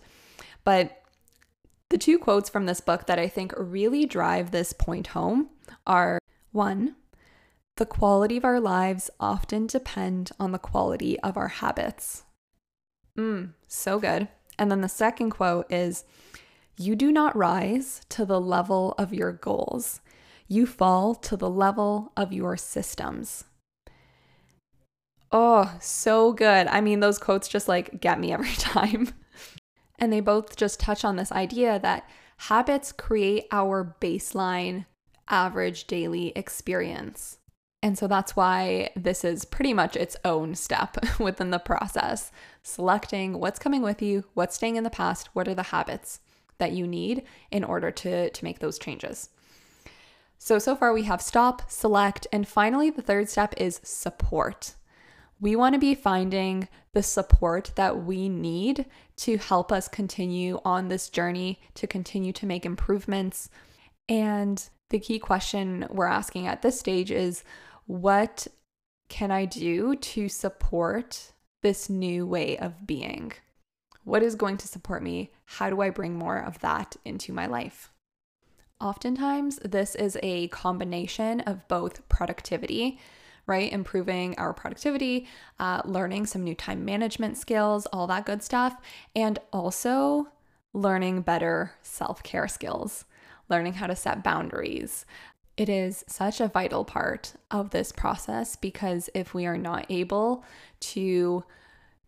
But 0.65 1.01
the 1.87 1.97
two 1.97 2.19
quotes 2.19 2.49
from 2.49 2.65
this 2.65 2.81
book 2.81 3.07
that 3.07 3.17
I 3.17 3.29
think 3.29 3.53
really 3.57 4.05
drive 4.05 4.51
this 4.51 4.73
point 4.73 5.07
home 5.07 5.49
are 5.87 6.19
one, 6.51 6.95
the 7.79 7.85
quality 7.85 8.35
of 8.35 8.43
our 8.43 8.59
lives 8.59 9.09
often 9.21 9.65
depend 9.65 10.31
on 10.37 10.51
the 10.51 10.59
quality 10.59 11.17
of 11.21 11.37
our 11.37 11.47
habits. 11.47 12.23
Mmm, 13.17 13.53
so 13.69 13.99
good. 13.99 14.27
And 14.57 14.69
then 14.69 14.81
the 14.81 14.89
second 14.89 15.29
quote 15.29 15.65
is 15.71 16.03
You 16.77 16.97
do 16.97 17.09
not 17.09 17.37
rise 17.37 18.01
to 18.09 18.25
the 18.25 18.41
level 18.41 18.95
of 18.97 19.13
your 19.13 19.31
goals, 19.31 20.01
you 20.49 20.65
fall 20.65 21.15
to 21.15 21.37
the 21.37 21.49
level 21.49 22.11
of 22.17 22.33
your 22.33 22.57
systems. 22.57 23.45
Oh, 25.31 25.77
so 25.79 26.33
good. 26.33 26.67
I 26.67 26.81
mean, 26.81 26.99
those 26.99 27.17
quotes 27.17 27.47
just 27.47 27.69
like 27.69 28.01
get 28.01 28.19
me 28.19 28.33
every 28.33 28.53
time. 28.57 29.13
and 29.97 30.11
they 30.11 30.19
both 30.19 30.57
just 30.57 30.81
touch 30.81 31.05
on 31.05 31.15
this 31.15 31.31
idea 31.31 31.79
that 31.79 32.09
habits 32.37 32.91
create 32.91 33.47
our 33.53 33.95
baseline 34.01 34.85
average 35.29 35.87
daily 35.87 36.33
experience. 36.35 37.38
And 37.81 37.97
so 37.97 38.07
that's 38.07 38.35
why 38.35 38.91
this 38.95 39.23
is 39.23 39.45
pretty 39.45 39.73
much 39.73 39.95
its 39.95 40.17
own 40.25 40.55
step 40.55 40.97
within 41.19 41.49
the 41.49 41.59
process. 41.59 42.31
Selecting 42.61 43.39
what's 43.39 43.59
coming 43.59 43.81
with 43.81 44.01
you, 44.01 44.25
what's 44.33 44.55
staying 44.55 44.75
in 44.75 44.83
the 44.83 44.89
past, 44.89 45.29
what 45.33 45.47
are 45.47 45.55
the 45.55 45.63
habits 45.63 46.19
that 46.57 46.73
you 46.73 46.85
need 46.85 47.23
in 47.51 47.63
order 47.63 47.89
to, 47.89 48.29
to 48.29 48.43
make 48.43 48.59
those 48.59 48.77
changes. 48.77 49.29
So, 50.37 50.59
so 50.59 50.75
far 50.75 50.93
we 50.93 51.03
have 51.03 51.21
stop, 51.21 51.69
select, 51.69 52.27
and 52.31 52.47
finally 52.47 52.89
the 52.89 53.01
third 53.01 53.29
step 53.29 53.53
is 53.57 53.81
support. 53.83 54.75
We 55.41 55.55
want 55.55 55.73
to 55.73 55.79
be 55.79 55.95
finding 55.95 56.67
the 56.93 57.03
support 57.03 57.71
that 57.75 58.03
we 58.03 58.29
need 58.29 58.85
to 59.17 59.37
help 59.37 59.71
us 59.71 59.87
continue 59.87 60.59
on 60.65 60.87
this 60.87 61.09
journey, 61.09 61.59
to 61.75 61.87
continue 61.87 62.33
to 62.33 62.45
make 62.45 62.65
improvements. 62.65 63.49
And 64.07 64.67
the 64.89 64.99
key 64.99 65.19
question 65.19 65.87
we're 65.89 66.07
asking 66.07 66.47
at 66.47 66.61
this 66.61 66.79
stage 66.79 67.11
is 67.11 67.43
what 67.89 68.45
can 69.07 69.31
I 69.31 69.45
do 69.45 69.95
to 69.95 70.29
support 70.29 71.31
this 71.63 71.89
new 71.89 72.27
way 72.27 72.55
of 72.55 72.85
being? 72.85 73.33
What 74.03 74.21
is 74.21 74.35
going 74.35 74.57
to 74.57 74.67
support 74.67 75.01
me? 75.01 75.31
How 75.45 75.71
do 75.71 75.81
I 75.81 75.89
bring 75.89 76.15
more 76.15 76.37
of 76.37 76.59
that 76.59 76.97
into 77.03 77.33
my 77.33 77.47
life? 77.47 77.91
Oftentimes, 78.79 79.57
this 79.65 79.95
is 79.95 80.19
a 80.21 80.49
combination 80.49 81.39
of 81.41 81.67
both 81.67 82.07
productivity, 82.09 82.99
right? 83.47 83.73
Improving 83.73 84.37
our 84.37 84.53
productivity, 84.53 85.27
uh, 85.59 85.81
learning 85.83 86.27
some 86.27 86.43
new 86.43 86.53
time 86.53 86.85
management 86.85 87.39
skills, 87.39 87.87
all 87.87 88.05
that 88.05 88.27
good 88.27 88.43
stuff, 88.43 88.77
and 89.15 89.39
also 89.51 90.27
learning 90.73 91.21
better 91.21 91.71
self 91.81 92.21
care 92.21 92.47
skills, 92.47 93.05
learning 93.49 93.73
how 93.73 93.87
to 93.87 93.95
set 93.95 94.23
boundaries, 94.23 95.07
it 95.59 95.67
is 95.67 96.05
such 96.07 96.39
a 96.39 96.47
vital 96.47 96.85
part 96.85 97.33
of 97.51 97.71
this 97.71 97.91
process 97.91 98.55
because 98.55 99.09
if 99.13 99.33
we 99.33 99.45
are 99.45 99.57
not 99.57 99.85
able 99.89 100.41
to 100.79 101.43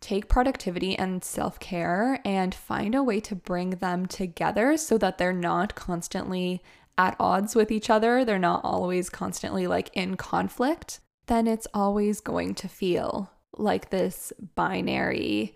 take 0.00 0.26
productivity 0.26 0.98
and 0.98 1.22
self 1.22 1.60
care 1.60 2.18
and 2.24 2.54
find 2.54 2.94
a 2.94 3.02
way 3.02 3.20
to 3.20 3.34
bring 3.34 3.70
them 3.72 4.06
together 4.06 4.78
so 4.78 4.96
that 4.96 5.18
they're 5.18 5.34
not 5.34 5.74
constantly 5.74 6.62
at 6.96 7.14
odds 7.20 7.54
with 7.54 7.70
each 7.70 7.90
other, 7.90 8.24
they're 8.24 8.38
not 8.38 8.64
always 8.64 9.10
constantly 9.10 9.66
like 9.66 9.90
in 9.92 10.16
conflict, 10.16 11.00
then 11.26 11.46
it's 11.46 11.68
always 11.74 12.20
going 12.20 12.54
to 12.54 12.68
feel 12.68 13.30
like 13.58 13.90
this 13.90 14.32
binary 14.54 15.54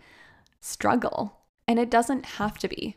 struggle. 0.61 1.39
And 1.67 1.79
it 1.79 1.91
doesn't 1.91 2.27
have 2.27 2.59
to 2.59 2.69
be. 2.69 2.97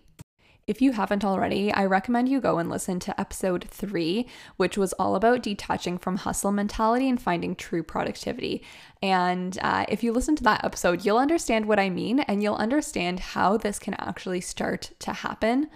If 0.70 0.84
you 0.84 0.92
haven't 0.92 1.26
already, 1.26 1.74
I 1.74 1.86
recommend 1.86 2.30
you 2.30 2.40
go 2.40 2.60
and 2.60 2.70
listen 2.70 3.00
to 3.00 3.20
episode 3.20 3.66
three, 3.72 4.28
which 4.58 4.78
was 4.78 4.94
all 4.94 5.16
about 5.16 5.42
detaching 5.42 5.98
from 5.98 6.18
hustle 6.18 6.52
mentality 6.52 7.10
and 7.10 7.20
finding 7.20 7.56
true 7.56 7.82
productivity. 7.82 8.62
And 9.02 9.58
uh, 9.64 9.88
if 9.90 10.04
you 10.04 10.14
listen 10.14 10.36
to 10.36 10.44
that 10.44 10.64
episode, 10.64 11.04
you'll 11.04 11.18
understand 11.18 11.66
what 11.66 11.80
I 11.80 11.90
mean 11.90 12.20
and 12.20 12.44
you'll 12.44 12.54
understand 12.54 13.20
how 13.20 13.58
this 13.58 13.80
can 13.80 13.96
actually 13.96 14.42
start 14.42 14.92
to 15.00 15.12
happen. 15.12 15.72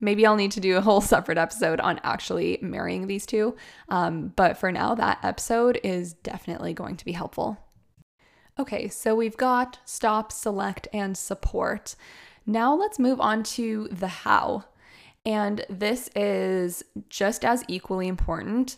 Maybe 0.00 0.24
I'll 0.24 0.36
need 0.36 0.52
to 0.52 0.60
do 0.60 0.78
a 0.78 0.80
whole 0.80 1.00
separate 1.02 1.36
episode 1.36 1.78
on 1.78 2.00
actually 2.02 2.60
marrying 2.62 3.08
these 3.08 3.26
two. 3.26 3.56
Um, 3.90 4.28
but 4.36 4.56
for 4.56 4.72
now, 4.72 4.94
that 4.94 5.18
episode 5.22 5.78
is 5.84 6.14
definitely 6.14 6.72
going 6.72 6.96
to 6.96 7.04
be 7.04 7.12
helpful. 7.12 7.58
Okay, 8.58 8.88
so 8.88 9.14
we've 9.14 9.36
got 9.36 9.80
stop, 9.84 10.32
select, 10.32 10.88
and 10.94 11.14
support. 11.18 11.94
Now 12.46 12.74
let's 12.74 12.98
move 12.98 13.20
on 13.20 13.42
to 13.44 13.88
the 13.90 14.08
how. 14.08 14.64
And 15.26 15.64
this 15.68 16.08
is 16.16 16.82
just 17.08 17.44
as 17.44 17.64
equally 17.68 18.08
important 18.08 18.76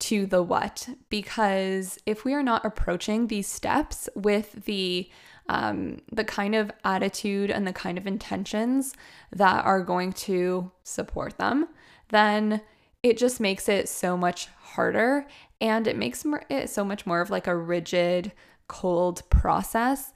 to 0.00 0.26
the 0.26 0.42
what, 0.42 0.88
because 1.10 1.98
if 2.06 2.24
we 2.24 2.34
are 2.34 2.42
not 2.42 2.64
approaching 2.64 3.26
these 3.26 3.46
steps 3.46 4.08
with 4.16 4.64
the 4.64 5.08
um, 5.48 5.98
the 6.10 6.24
kind 6.24 6.54
of 6.54 6.70
attitude 6.84 7.50
and 7.50 7.66
the 7.66 7.72
kind 7.72 7.98
of 7.98 8.06
intentions 8.06 8.94
that 9.32 9.64
are 9.64 9.82
going 9.82 10.12
to 10.12 10.70
support 10.84 11.36
them, 11.36 11.68
then 12.10 12.60
it 13.02 13.18
just 13.18 13.40
makes 13.40 13.68
it 13.68 13.88
so 13.88 14.16
much 14.16 14.46
harder 14.60 15.26
and 15.60 15.86
it 15.86 15.96
makes 15.96 16.24
it 16.48 16.70
so 16.70 16.84
much 16.84 17.06
more 17.06 17.20
of 17.20 17.30
like 17.30 17.46
a 17.46 17.56
rigid, 17.56 18.32
cold 18.68 19.28
process, 19.30 20.12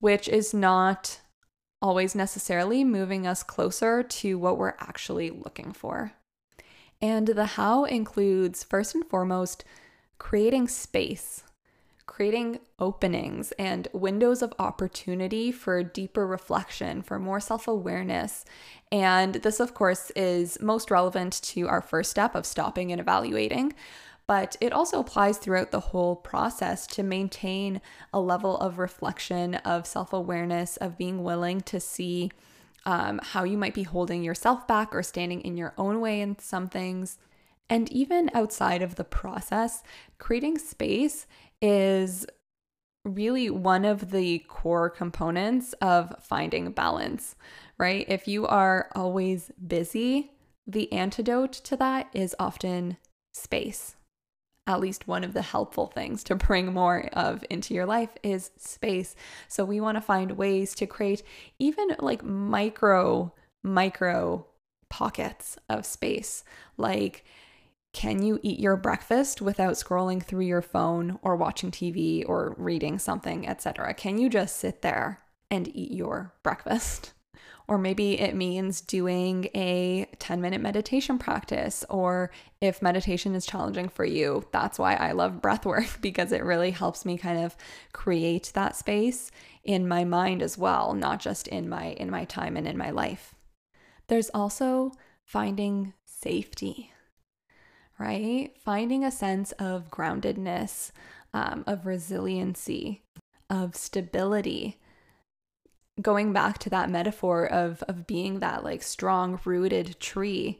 which 0.00 0.28
is 0.28 0.52
not 0.52 1.19
always 1.82 2.14
necessarily 2.14 2.84
moving 2.84 3.26
us 3.26 3.42
closer 3.42 4.02
to 4.02 4.38
what 4.38 4.58
we're 4.58 4.74
actually 4.80 5.30
looking 5.30 5.72
for. 5.72 6.12
And 7.00 7.28
the 7.28 7.46
how 7.46 7.84
includes, 7.84 8.62
first 8.62 8.94
and 8.94 9.06
foremost, 9.06 9.64
creating 10.18 10.68
space, 10.68 11.44
creating 12.06 12.58
openings 12.78 13.52
and 13.52 13.88
windows 13.94 14.42
of 14.42 14.52
opportunity 14.58 15.50
for 15.50 15.82
deeper 15.82 16.26
reflection, 16.26 17.00
for 17.00 17.18
more 17.18 17.40
self 17.40 17.66
awareness. 17.66 18.44
And 18.92 19.36
this, 19.36 19.60
of 19.60 19.72
course, 19.72 20.10
is 20.10 20.58
most 20.60 20.90
relevant 20.90 21.40
to 21.44 21.68
our 21.68 21.80
first 21.80 22.10
step 22.10 22.34
of 22.34 22.44
stopping 22.44 22.92
and 22.92 23.00
evaluating 23.00 23.72
but 24.30 24.56
it 24.60 24.72
also 24.72 25.00
applies 25.00 25.38
throughout 25.38 25.72
the 25.72 25.80
whole 25.80 26.14
process 26.14 26.86
to 26.86 27.02
maintain 27.02 27.80
a 28.12 28.20
level 28.20 28.56
of 28.58 28.78
reflection, 28.78 29.56
of 29.56 29.88
self 29.88 30.12
awareness, 30.12 30.76
of 30.76 30.96
being 30.96 31.24
willing 31.24 31.60
to 31.62 31.80
see 31.80 32.30
um, 32.86 33.18
how 33.24 33.42
you 33.42 33.58
might 33.58 33.74
be 33.74 33.82
holding 33.82 34.22
yourself 34.22 34.68
back 34.68 34.94
or 34.94 35.02
standing 35.02 35.40
in 35.40 35.56
your 35.56 35.74
own 35.76 36.00
way 36.00 36.20
in 36.20 36.38
some 36.38 36.68
things. 36.68 37.18
And 37.68 37.90
even 37.90 38.30
outside 38.32 38.82
of 38.82 38.94
the 38.94 39.02
process, 39.02 39.82
creating 40.18 40.58
space 40.58 41.26
is 41.60 42.24
really 43.04 43.50
one 43.50 43.84
of 43.84 44.12
the 44.12 44.44
core 44.46 44.90
components 44.90 45.72
of 45.80 46.14
finding 46.22 46.70
balance, 46.70 47.34
right? 47.78 48.04
If 48.06 48.28
you 48.28 48.46
are 48.46 48.92
always 48.94 49.50
busy, 49.66 50.30
the 50.68 50.92
antidote 50.92 51.54
to 51.64 51.76
that 51.78 52.06
is 52.14 52.36
often 52.38 52.96
space 53.34 53.96
at 54.70 54.80
least 54.80 55.08
one 55.08 55.24
of 55.24 55.32
the 55.32 55.42
helpful 55.42 55.88
things 55.88 56.22
to 56.22 56.36
bring 56.36 56.72
more 56.72 57.08
of 57.12 57.44
into 57.50 57.74
your 57.74 57.86
life 57.86 58.10
is 58.22 58.52
space. 58.56 59.16
So 59.48 59.64
we 59.64 59.80
want 59.80 59.96
to 59.96 60.00
find 60.00 60.32
ways 60.32 60.76
to 60.76 60.86
create 60.86 61.24
even 61.58 61.88
like 61.98 62.22
micro, 62.22 63.34
micro 63.64 64.46
pockets 64.88 65.58
of 65.68 65.84
space. 65.84 66.44
Like, 66.76 67.24
can 67.92 68.22
you 68.22 68.38
eat 68.42 68.60
your 68.60 68.76
breakfast 68.76 69.42
without 69.42 69.72
scrolling 69.72 70.22
through 70.22 70.44
your 70.44 70.62
phone 70.62 71.18
or 71.22 71.34
watching 71.34 71.72
TV 71.72 72.24
or 72.28 72.54
reading 72.56 73.00
something, 73.00 73.48
etc.? 73.48 73.92
Can 73.94 74.18
you 74.18 74.30
just 74.30 74.56
sit 74.56 74.82
there 74.82 75.20
and 75.50 75.66
eat 75.74 75.90
your 75.90 76.32
breakfast? 76.44 77.12
Or 77.70 77.78
maybe 77.78 78.18
it 78.18 78.34
means 78.34 78.80
doing 78.80 79.48
a 79.54 80.08
10 80.18 80.40
minute 80.40 80.60
meditation 80.60 81.20
practice. 81.20 81.84
Or 81.88 82.32
if 82.60 82.82
meditation 82.82 83.36
is 83.36 83.46
challenging 83.46 83.88
for 83.88 84.04
you, 84.04 84.44
that's 84.50 84.76
why 84.76 84.96
I 84.96 85.12
love 85.12 85.40
breath 85.40 85.64
work 85.64 85.86
because 86.00 86.32
it 86.32 86.42
really 86.42 86.72
helps 86.72 87.04
me 87.04 87.16
kind 87.16 87.38
of 87.44 87.56
create 87.92 88.50
that 88.54 88.74
space 88.74 89.30
in 89.62 89.86
my 89.86 90.02
mind 90.02 90.42
as 90.42 90.58
well, 90.58 90.94
not 90.94 91.20
just 91.20 91.46
in 91.46 91.68
my 91.68 91.92
in 91.92 92.10
my 92.10 92.24
time 92.24 92.56
and 92.56 92.66
in 92.66 92.76
my 92.76 92.90
life. 92.90 93.36
There's 94.08 94.30
also 94.34 94.90
finding 95.24 95.92
safety, 96.04 96.90
right? 98.00 98.50
Finding 98.64 99.04
a 99.04 99.12
sense 99.12 99.52
of 99.52 99.92
groundedness, 99.92 100.90
um, 101.32 101.62
of 101.68 101.86
resiliency, 101.86 103.04
of 103.48 103.76
stability 103.76 104.80
going 106.00 106.32
back 106.32 106.58
to 106.58 106.70
that 106.70 106.90
metaphor 106.90 107.46
of 107.46 107.82
of 107.84 108.06
being 108.06 108.40
that 108.40 108.64
like 108.64 108.82
strong 108.82 109.38
rooted 109.44 109.98
tree 110.00 110.58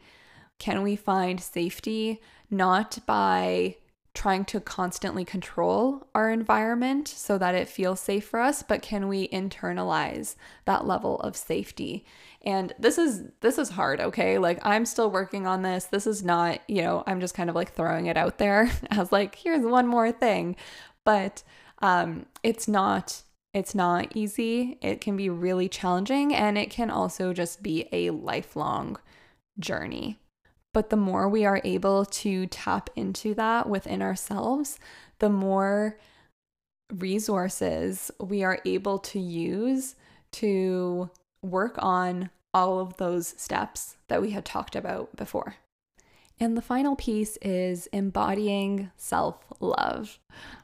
can 0.58 0.82
we 0.82 0.96
find 0.96 1.40
safety 1.40 2.20
not 2.50 2.98
by 3.06 3.76
trying 4.12 4.44
to 4.44 4.60
constantly 4.60 5.24
control 5.24 6.06
our 6.14 6.30
environment 6.30 7.06
so 7.06 7.38
that 7.38 7.54
it 7.54 7.68
feels 7.68 8.00
safe 8.00 8.26
for 8.26 8.40
us 8.40 8.62
but 8.62 8.82
can 8.82 9.06
we 9.06 9.28
internalize 9.28 10.34
that 10.64 10.86
level 10.86 11.20
of 11.20 11.36
safety? 11.36 12.04
And 12.42 12.72
this 12.78 12.98
is 12.98 13.24
this 13.40 13.56
is 13.58 13.70
hard 13.70 14.00
okay? 14.00 14.38
Like 14.38 14.58
i'm 14.62 14.84
still 14.84 15.10
working 15.10 15.46
on 15.46 15.62
this. 15.62 15.84
This 15.84 16.06
is 16.06 16.24
not 16.24 16.60
you 16.68 16.82
know 16.82 17.04
i'm 17.06 17.20
just 17.20 17.34
kind 17.34 17.48
of 17.48 17.56
like 17.56 17.72
throwing 17.72 18.06
it 18.06 18.16
out 18.16 18.38
there 18.38 18.70
as 18.90 19.12
like 19.12 19.36
here's 19.36 19.64
one 19.64 19.86
more 19.86 20.10
thing. 20.10 20.56
But 21.04 21.42
um 21.80 22.26
it's 22.42 22.66
not 22.66 23.22
it's 23.52 23.74
not 23.74 24.16
easy. 24.16 24.78
It 24.80 25.00
can 25.00 25.16
be 25.16 25.28
really 25.28 25.68
challenging 25.68 26.34
and 26.34 26.56
it 26.56 26.70
can 26.70 26.90
also 26.90 27.32
just 27.32 27.62
be 27.62 27.88
a 27.92 28.10
lifelong 28.10 28.96
journey. 29.58 30.18
But 30.72 30.90
the 30.90 30.96
more 30.96 31.28
we 31.28 31.44
are 31.44 31.60
able 31.64 32.04
to 32.04 32.46
tap 32.46 32.90
into 32.94 33.34
that 33.34 33.68
within 33.68 34.02
ourselves, 34.02 34.78
the 35.18 35.28
more 35.30 35.98
resources 36.92 38.10
we 38.20 38.44
are 38.44 38.60
able 38.64 38.98
to 38.98 39.18
use 39.18 39.96
to 40.32 41.10
work 41.42 41.74
on 41.78 42.30
all 42.54 42.78
of 42.78 42.96
those 42.98 43.34
steps 43.36 43.96
that 44.08 44.22
we 44.22 44.30
had 44.30 44.44
talked 44.44 44.76
about 44.76 45.14
before. 45.16 45.56
And 46.42 46.56
the 46.56 46.62
final 46.62 46.96
piece 46.96 47.36
is 47.42 47.86
embodying 47.88 48.90
self 48.96 49.36
love. 49.60 50.18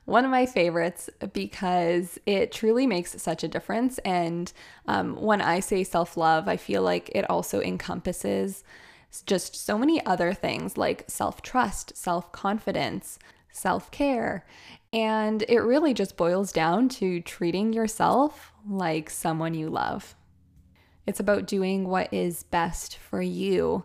One 0.07 0.25
of 0.25 0.31
my 0.31 0.47
favorites 0.47 1.11
because 1.35 2.19
it 2.25 2.51
truly 2.51 2.87
makes 2.87 3.21
such 3.21 3.45
a 3.45 3.49
difference. 3.49 3.99
And 3.99 4.51
um, 4.87 5.21
when 5.21 5.43
I 5.43 5.61
say 5.61 5.85
self 5.85 6.17
love, 6.17 6.49
I 6.49 6.57
feel 6.57 6.81
like 6.81 7.11
it 7.15 7.29
also 7.29 7.61
encompasses 7.61 8.65
just 9.27 9.55
so 9.55 9.77
many 9.77 10.05
other 10.07 10.33
things 10.33 10.79
like 10.79 11.05
self 11.09 11.43
trust, 11.43 11.95
self 11.95 12.33
confidence, 12.33 13.19
self 13.53 13.91
care. 13.91 14.47
And 14.95 15.45
it 15.47 15.59
really 15.59 15.93
just 15.93 16.17
boils 16.17 16.53
down 16.53 16.89
to 16.91 17.21
treating 17.21 17.75
yourself 17.75 18.51
like 18.67 19.11
someone 19.11 19.53
you 19.53 19.69
love. 19.69 20.15
It's 21.07 21.21
about 21.21 21.47
doing 21.47 21.87
what 21.87 22.13
is 22.15 22.45
best 22.45 22.97
for 22.97 23.21
you 23.21 23.85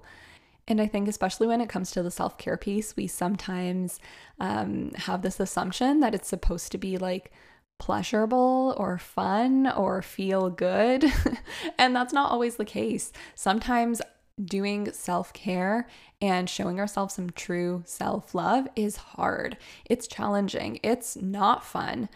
and 0.71 0.79
I 0.79 0.88
think, 0.88 1.10
especially 1.10 1.47
when 1.47 1.60
it 1.60 1.67
comes 1.67 1.91
to 1.91 2.01
the 2.01 2.10
self 2.10 2.38
care 2.38 2.55
piece, 2.55 2.95
we 2.95 3.05
sometimes 3.05 3.99
um, 4.39 4.91
have 4.95 5.21
this 5.21 5.41
assumption 5.41 5.99
that 5.99 6.15
it's 6.15 6.29
supposed 6.29 6.71
to 6.71 6.77
be 6.77 6.97
like 6.97 7.31
pleasurable 7.77 8.73
or 8.77 8.97
fun 8.97 9.69
or 9.69 10.01
feel 10.01 10.49
good. 10.49 11.03
and 11.77 11.93
that's 11.93 12.13
not 12.13 12.31
always 12.31 12.55
the 12.55 12.63
case. 12.63 13.12
Sometimes 13.36 14.01
doing 14.41 14.93
self 14.93 15.34
care 15.34 15.89
and 16.21 16.49
showing 16.49 16.79
ourselves 16.79 17.15
some 17.15 17.31
true 17.31 17.84
self 17.86 18.34
love 18.34 18.69
is 18.73 18.95
hard. 18.95 19.57
It's 19.86 20.07
challenging. 20.07 20.79
It's 20.84 21.17
not 21.17 21.65
fun. 21.65 22.07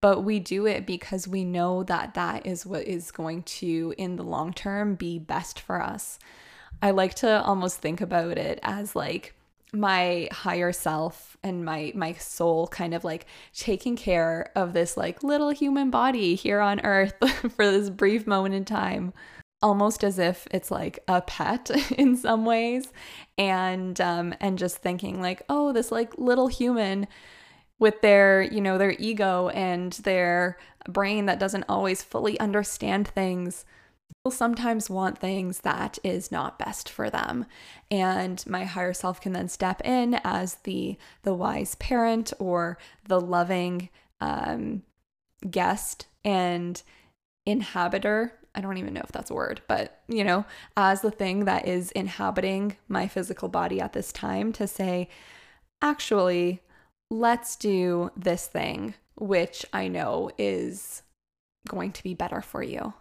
But 0.00 0.24
we 0.24 0.40
do 0.40 0.66
it 0.66 0.84
because 0.84 1.28
we 1.28 1.44
know 1.44 1.84
that 1.84 2.14
that 2.14 2.44
is 2.44 2.66
what 2.66 2.88
is 2.88 3.12
going 3.12 3.44
to, 3.44 3.94
in 3.96 4.16
the 4.16 4.24
long 4.24 4.52
term, 4.52 4.96
be 4.96 5.20
best 5.20 5.60
for 5.60 5.80
us. 5.80 6.18
I 6.82 6.90
like 6.92 7.14
to 7.16 7.42
almost 7.42 7.78
think 7.78 8.00
about 8.00 8.38
it 8.38 8.58
as 8.62 8.96
like 8.96 9.34
my 9.72 10.28
higher 10.32 10.72
self 10.72 11.36
and 11.44 11.64
my 11.64 11.92
my 11.94 12.12
soul 12.14 12.66
kind 12.66 12.92
of 12.92 13.04
like 13.04 13.26
taking 13.54 13.96
care 13.96 14.50
of 14.56 14.72
this 14.72 14.96
like 14.96 15.22
little 15.22 15.50
human 15.50 15.90
body 15.90 16.34
here 16.34 16.60
on 16.60 16.80
earth 16.80 17.14
for 17.56 17.70
this 17.70 17.88
brief 17.90 18.26
moment 18.26 18.54
in 18.54 18.64
time 18.64 19.12
almost 19.62 20.02
as 20.02 20.18
if 20.18 20.48
it's 20.50 20.70
like 20.70 20.98
a 21.06 21.20
pet 21.22 21.70
in 21.98 22.16
some 22.16 22.44
ways. 22.44 22.92
And 23.38 24.00
um 24.00 24.34
and 24.40 24.58
just 24.58 24.78
thinking 24.78 25.20
like 25.20 25.42
oh 25.48 25.72
this 25.72 25.92
like 25.92 26.18
little 26.18 26.48
human 26.48 27.06
with 27.78 28.00
their 28.02 28.42
you 28.42 28.60
know 28.60 28.78
their 28.78 28.94
ego 28.98 29.48
and 29.50 29.92
their 29.92 30.58
brain 30.88 31.26
that 31.26 31.38
doesn't 31.38 31.64
always 31.68 32.02
fully 32.02 32.38
understand 32.40 33.08
things 33.08 33.64
will 34.24 34.30
sometimes 34.30 34.90
want 34.90 35.18
things 35.18 35.60
that 35.60 35.98
is 36.04 36.30
not 36.30 36.58
best 36.58 36.88
for 36.88 37.08
them 37.08 37.46
and 37.90 38.44
my 38.46 38.64
higher 38.64 38.92
self 38.92 39.20
can 39.20 39.32
then 39.32 39.48
step 39.48 39.80
in 39.84 40.20
as 40.24 40.56
the 40.64 40.96
the 41.22 41.34
wise 41.34 41.74
parent 41.76 42.32
or 42.38 42.76
the 43.08 43.20
loving 43.20 43.88
um, 44.20 44.82
guest 45.50 46.06
and 46.24 46.82
inhabiter 47.46 48.32
I 48.54 48.60
don't 48.60 48.78
even 48.78 48.94
know 48.94 49.02
if 49.04 49.12
that's 49.12 49.30
a 49.30 49.34
word, 49.34 49.60
but 49.68 50.02
you 50.08 50.24
know, 50.24 50.44
as 50.76 51.02
the 51.02 51.10
thing 51.10 51.44
that 51.44 51.68
is 51.68 51.92
inhabiting 51.92 52.76
my 52.88 53.06
physical 53.06 53.48
body 53.48 53.80
at 53.80 53.92
this 53.92 54.12
time 54.12 54.52
to 54.54 54.66
say, 54.66 55.08
actually, 55.80 56.60
let's 57.10 57.56
do 57.56 58.10
this 58.16 58.46
thing, 58.46 58.94
which 59.14 59.64
I 59.72 59.88
know 59.88 60.30
is 60.36 61.02
going 61.68 61.92
to 61.92 62.02
be 62.02 62.14
better 62.14 62.40
for 62.40 62.62
you. 62.62 62.94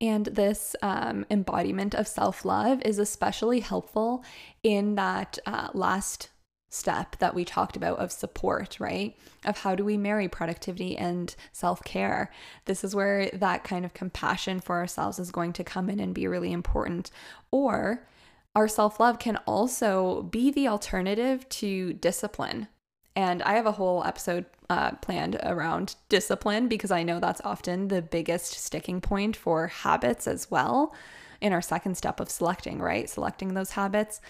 And 0.00 0.26
this 0.26 0.74
um, 0.82 1.26
embodiment 1.30 1.94
of 1.94 2.08
self 2.08 2.44
love 2.44 2.80
is 2.82 2.98
especially 2.98 3.60
helpful 3.60 4.24
in 4.62 4.94
that 4.94 5.38
uh, 5.46 5.68
last 5.74 6.30
step 6.70 7.16
that 7.18 7.34
we 7.34 7.44
talked 7.44 7.76
about 7.76 7.98
of 7.98 8.12
support, 8.12 8.78
right? 8.78 9.16
Of 9.44 9.58
how 9.58 9.74
do 9.74 9.84
we 9.84 9.96
marry 9.96 10.28
productivity 10.28 10.96
and 10.96 11.34
self 11.52 11.82
care? 11.84 12.30
This 12.64 12.82
is 12.84 12.94
where 12.94 13.28
that 13.30 13.64
kind 13.64 13.84
of 13.84 13.92
compassion 13.92 14.60
for 14.60 14.76
ourselves 14.76 15.18
is 15.18 15.30
going 15.30 15.52
to 15.54 15.64
come 15.64 15.90
in 15.90 16.00
and 16.00 16.14
be 16.14 16.26
really 16.26 16.52
important. 16.52 17.10
Or 17.50 18.06
our 18.54 18.68
self 18.68 18.98
love 19.00 19.18
can 19.18 19.36
also 19.46 20.22
be 20.22 20.50
the 20.50 20.68
alternative 20.68 21.48
to 21.50 21.92
discipline. 21.94 22.68
And 23.14 23.42
I 23.42 23.54
have 23.54 23.66
a 23.66 23.72
whole 23.72 24.04
episode 24.04 24.46
uh, 24.70 24.92
planned 25.02 25.36
around 25.42 25.96
discipline 26.08 26.68
because 26.68 26.92
I 26.92 27.02
know 27.02 27.18
that's 27.18 27.40
often 27.44 27.88
the 27.88 28.00
biggest 28.00 28.52
sticking 28.52 29.00
point 29.00 29.34
for 29.36 29.66
habits 29.66 30.28
as 30.28 30.48
well 30.48 30.94
in 31.40 31.52
our 31.52 31.60
second 31.60 31.96
step 31.96 32.20
of 32.20 32.30
selecting, 32.30 32.78
right? 32.78 33.10
Selecting 33.10 33.54
those 33.54 33.72
habits. 33.72 34.20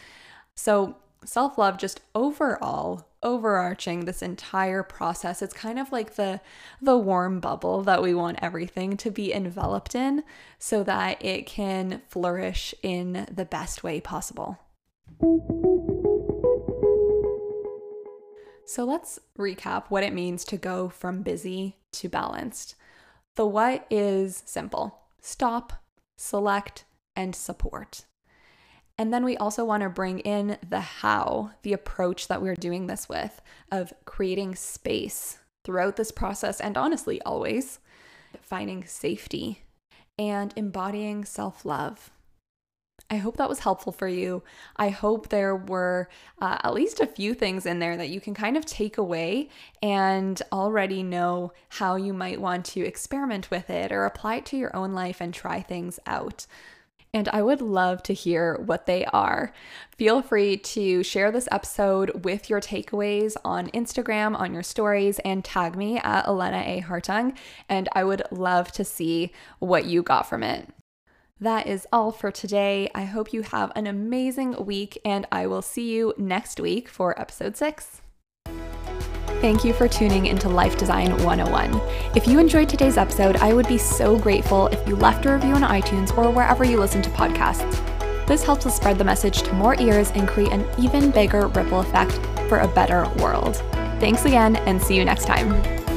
So, 0.55 0.97
self 1.27 1.59
love, 1.59 1.77
just 1.77 2.01
overall, 2.15 3.07
overarching 3.23 4.07
this 4.07 4.23
entire 4.23 4.83
process, 4.83 5.43
it's 5.43 5.53
kind 5.53 5.79
of 5.79 5.93
like 5.93 6.15
the, 6.15 6.41
the 6.81 6.97
warm 6.97 7.39
bubble 7.39 7.83
that 7.83 8.01
we 8.01 8.15
want 8.15 8.39
everything 8.41 8.97
to 8.97 9.11
be 9.11 9.35
enveloped 9.35 9.95
in 9.95 10.25
so 10.59 10.83
that 10.85 11.23
it 11.23 11.45
can 11.45 12.01
flourish 12.09 12.75
in 12.83 13.27
the 13.31 13.45
best 13.45 13.85
way 13.85 14.01
possible. 14.01 14.59
So 18.71 18.85
let's 18.85 19.19
recap 19.37 19.87
what 19.89 20.05
it 20.05 20.13
means 20.13 20.45
to 20.45 20.57
go 20.57 20.89
from 20.89 21.23
busy 21.23 21.79
to 21.91 22.09
balanced. 22.09 22.77
The 23.35 23.45
what 23.45 23.85
is 23.91 24.45
simple 24.47 25.01
stop, 25.21 25.73
select, 26.17 26.85
and 27.17 27.35
support. 27.35 28.05
And 28.97 29.13
then 29.13 29.25
we 29.25 29.37
also 29.37 29.65
want 29.65 29.83
to 29.83 29.89
bring 29.89 30.21
in 30.21 30.57
the 30.69 30.79
how, 30.79 31.51
the 31.63 31.73
approach 31.73 32.29
that 32.29 32.43
we're 32.43 32.55
doing 32.55 32.87
this 32.87 33.09
with, 33.09 33.43
of 33.73 33.93
creating 34.05 34.55
space 34.55 35.39
throughout 35.65 35.97
this 35.97 36.13
process 36.13 36.61
and 36.61 36.79
honestly, 36.79 37.21
always 37.23 37.81
finding 38.41 38.85
safety 38.85 39.65
and 40.17 40.55
embodying 40.55 41.25
self 41.25 41.65
love. 41.65 42.13
I 43.13 43.17
hope 43.17 43.39
that 43.39 43.49
was 43.49 43.59
helpful 43.59 43.91
for 43.91 44.07
you. 44.07 44.45
I 44.77 44.91
hope 44.91 45.29
there 45.29 45.57
were 45.57 46.09
uh, 46.41 46.59
at 46.63 46.75
least 46.75 47.01
a 47.01 47.07
few 47.07 47.35
things 47.35 47.67
in 47.67 47.81
there 47.81 47.97
that 47.97 48.09
you 48.09 48.21
can 48.21 48.35
kind 48.35 48.57
of 48.57 48.65
take 48.65 48.99
away 48.99 49.49
and 49.83 50.41
already 50.53 51.03
know 51.03 51.53
how 51.71 51.97
you 51.97 52.13
might 52.13 52.41
want 52.41 52.65
to 52.67 52.87
experiment 52.87 53.51
with 53.51 53.69
it 53.69 53.91
or 53.91 54.05
apply 54.05 54.37
it 54.37 54.47
to 54.47 54.57
your 54.57 54.75
own 54.77 54.93
life 54.93 55.21
and 55.21 55.35
try 55.35 55.61
things 55.61 55.99
out. 56.07 56.47
And 57.13 57.29
I 57.31 57.43
would 57.43 57.61
love 57.61 58.05
to 58.05 58.15
hear 58.15 58.55
what 58.55 58.87
they 58.87 59.05
are. 59.07 59.53
Feel 59.97 60.23
free 60.23 60.57
to 60.59 61.03
share 61.03 61.33
this 61.33 61.49
episode 61.51 62.25
with 62.25 62.49
your 62.49 62.61
takeaways 62.61 63.35
on 63.45 63.67
Instagram, 63.71 64.39
on 64.39 64.55
your 64.55 64.63
stories, 64.63 65.19
and 65.21 65.45
tag 65.45 65.75
me 65.75 65.99
at 65.99 66.29
Elena 66.29 66.63
A. 66.65 66.83
Hartung. 66.83 67.37
And 67.69 67.89
I 67.93 68.05
would 68.05 68.23
love 68.31 68.71
to 68.73 68.85
see 68.85 69.33
what 69.59 69.87
you 69.87 70.05
got 70.05 70.29
from 70.29 70.45
it. 70.45 70.69
That 71.41 71.67
is 71.67 71.87
all 71.91 72.13
for 72.13 72.31
today. 72.31 72.91
I 72.95 73.05
hope 73.05 73.33
you 73.33 73.41
have 73.43 73.73
an 73.75 73.87
amazing 73.87 74.67
week, 74.67 75.01
and 75.07 75.27
I 75.33 75.47
will 75.47 75.63
see 75.63 75.91
you 75.91 76.13
next 76.19 76.61
week 76.61 76.87
for 76.87 77.19
episode 77.19 77.57
six. 77.57 78.03
Thank 79.41 79.65
you 79.65 79.73
for 79.73 79.89
tuning 79.89 80.27
into 80.27 80.51
Life 80.51 80.77
Design 80.77 81.13
101. 81.25 81.81
If 82.15 82.29
you 82.29 82.39
enjoyed 82.39 82.69
today's 82.69 82.99
episode, 82.99 83.37
I 83.37 83.55
would 83.55 83.67
be 83.69 83.79
so 83.79 84.19
grateful 84.19 84.67
if 84.67 84.87
you 84.87 84.97
left 84.97 85.25
a 85.25 85.33
review 85.33 85.55
on 85.55 85.63
iTunes 85.63 86.17
or 86.17 86.31
wherever 86.31 86.63
you 86.63 86.79
listen 86.79 87.01
to 87.01 87.11
podcasts. 87.11 88.27
This 88.27 88.45
helps 88.45 88.67
us 88.67 88.77
spread 88.77 88.99
the 88.99 89.05
message 89.05 89.41
to 89.43 89.55
more 89.55 89.81
ears 89.81 90.11
and 90.11 90.29
create 90.29 90.53
an 90.53 90.67
even 90.79 91.11
bigger 91.11 91.49
ripple 91.49 91.81
effect 91.81 92.13
for 92.51 92.59
a 92.59 92.69
better 92.69 93.09
world. 93.23 93.57
Thanks 93.99 94.27
again, 94.27 94.57
and 94.57 94.81
see 94.81 94.95
you 94.95 95.07
next 95.07 95.25
time. 95.25 95.90